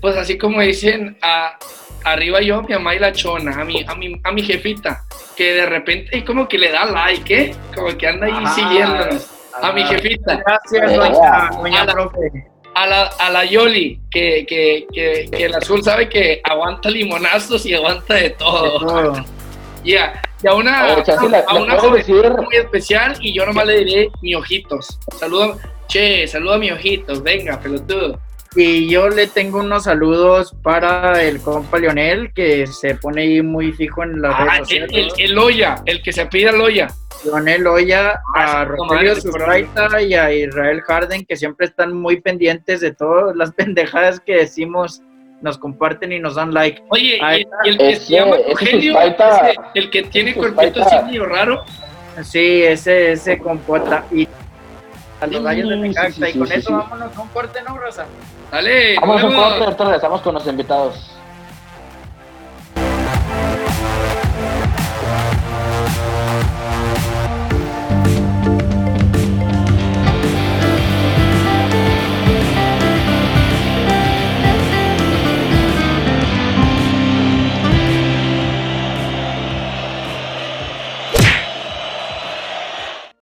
pues 0.01 0.17
así 0.17 0.37
como 0.39 0.61
dicen, 0.61 1.17
a, 1.21 1.57
arriba 2.03 2.41
yo, 2.41 2.63
mi 2.63 2.73
mamá 2.73 2.95
y 2.95 2.99
la 2.99 3.11
chona, 3.11 3.61
a 3.61 3.63
mi, 3.63 3.83
a 3.87 3.93
mi, 3.93 4.19
a 4.23 4.31
mi 4.31 4.41
jefita, 4.41 5.03
que 5.35 5.53
de 5.53 5.65
repente 5.67 6.25
como 6.25 6.47
que 6.47 6.57
le 6.57 6.71
da 6.71 6.85
like, 6.85 7.41
¿eh? 7.41 7.55
Como 7.75 7.95
que 7.95 8.07
anda 8.07 8.25
ahí 8.25 8.33
Ajá. 8.33 8.55
siguiéndonos. 8.55 9.34
A 9.61 9.71
mi 9.71 9.83
jefita, 9.85 10.35
gracias, 10.45 10.91
Eh, 10.91 10.95
doña, 10.95 11.49
doña 11.57 11.81
a 11.81 11.85
la- 11.85 11.93
profe. 11.93 12.45
a 12.75 12.87
la, 12.87 13.03
a 13.19 13.29
la 13.29 13.45
Yoli, 13.45 13.99
que, 14.11 14.45
que, 14.45 14.85
que, 14.93 15.29
que 15.31 15.45
el 15.45 15.55
azul 15.55 15.81
sabe 15.83 16.09
que 16.09 16.41
aguanta 16.43 16.89
limonazos 16.89 17.65
y 17.65 17.73
aguanta 17.73 18.15
de 18.15 18.29
todo. 18.31 18.79
Todo. 18.79 19.13
Ya, 19.85 20.19
y 20.41 20.47
a 20.47 20.53
una, 20.55 20.95
le- 20.95 21.43
a 21.47 21.53
una 21.53 21.75
muy 22.41 22.55
especial 22.55 23.15
y 23.21 23.33
yo 23.33 23.45
nomás 23.45 23.67
le 23.67 23.83
diré 23.85 24.09
mi 24.23 24.33
ojitos. 24.33 24.99
Saludo, 25.15 25.59
che, 25.87 26.25
saludo 26.27 26.53
a 26.53 26.57
mi 26.57 26.71
ojitos, 26.71 27.21
venga, 27.21 27.59
pelotudo. 27.59 28.19
Y 28.55 28.89
yo 28.89 29.09
le 29.09 29.27
tengo 29.27 29.59
unos 29.59 29.83
saludos 29.83 30.55
para 30.63 31.21
el 31.21 31.41
compa 31.41 31.77
Lionel, 31.77 32.31
que 32.33 32.65
se 32.67 32.95
pone 32.95 33.21
ahí 33.23 33.41
muy 33.41 33.73
fijo 33.73 34.01
en 34.03 34.21
las 34.21 34.33
Ah, 34.33 34.45
redes 34.45 34.71
el, 34.71 34.81
sociales. 34.83 35.13
el, 35.17 35.25
el 35.25 35.31
Loya, 35.35 35.75
el 35.85 36.01
que 36.01 36.13
se 36.13 36.25
pide 36.27 36.51
Loya. 36.53 36.87
Lionel 37.25 37.67
Oya, 37.67 38.21
Ah, 38.35 38.61
a 38.61 38.65
Rogelio 38.65 39.15
Zurraita 39.15 40.01
y 40.01 40.13
a 40.13 40.31
Israel 40.31 40.81
Harden, 40.81 41.25
que 41.25 41.35
siempre 41.35 41.65
están 41.67 41.93
muy 41.93 42.21
pendientes 42.21 42.79
de 42.81 42.93
todas 42.93 43.35
las 43.35 43.51
pendejadas 43.55 44.19
que 44.21 44.35
decimos, 44.37 45.01
nos 45.41 45.57
comparten 45.57 46.13
y 46.13 46.19
nos 46.19 46.35
dan 46.35 46.53
like. 46.53 46.81
Oye, 46.89 47.19
Ahí 47.21 47.41
y, 47.65 47.67
y 47.67 47.69
el 47.71 47.77
que 47.77 47.89
Ese- 47.91 48.05
se 48.05 48.13
llama 48.13 48.35
Rogelio, 48.49 48.95
el 49.73 49.89
que 49.89 50.03
tiene 50.03 50.33
cuerpito 50.33 50.81
así 50.81 50.95
medio 51.05 51.25
raro. 51.25 51.63
Sí, 52.23 52.61
ese, 52.63 53.11
ese 53.11 53.37
compota. 53.37 54.05
Y 54.13 54.25
a 55.21 55.27
los 55.27 55.43
rayos 55.43 55.69
de 55.69 55.77
Necaxa. 55.77 56.29
y 56.29 56.37
con 56.37 56.51
eso 56.51 56.71
vámonos 56.71 57.15
a 57.15 57.21
un 57.21 57.27
corte, 57.29 57.61
¿no, 57.61 57.77
Rosa? 57.77 58.05
Dale. 58.51 58.95
Vamos 58.99 59.23
a 59.23 59.25
un 59.27 59.57
corte, 59.57 59.83
regresamos 59.83 60.21
con 60.21 60.33
los 60.33 60.47
invitados. 60.47 61.15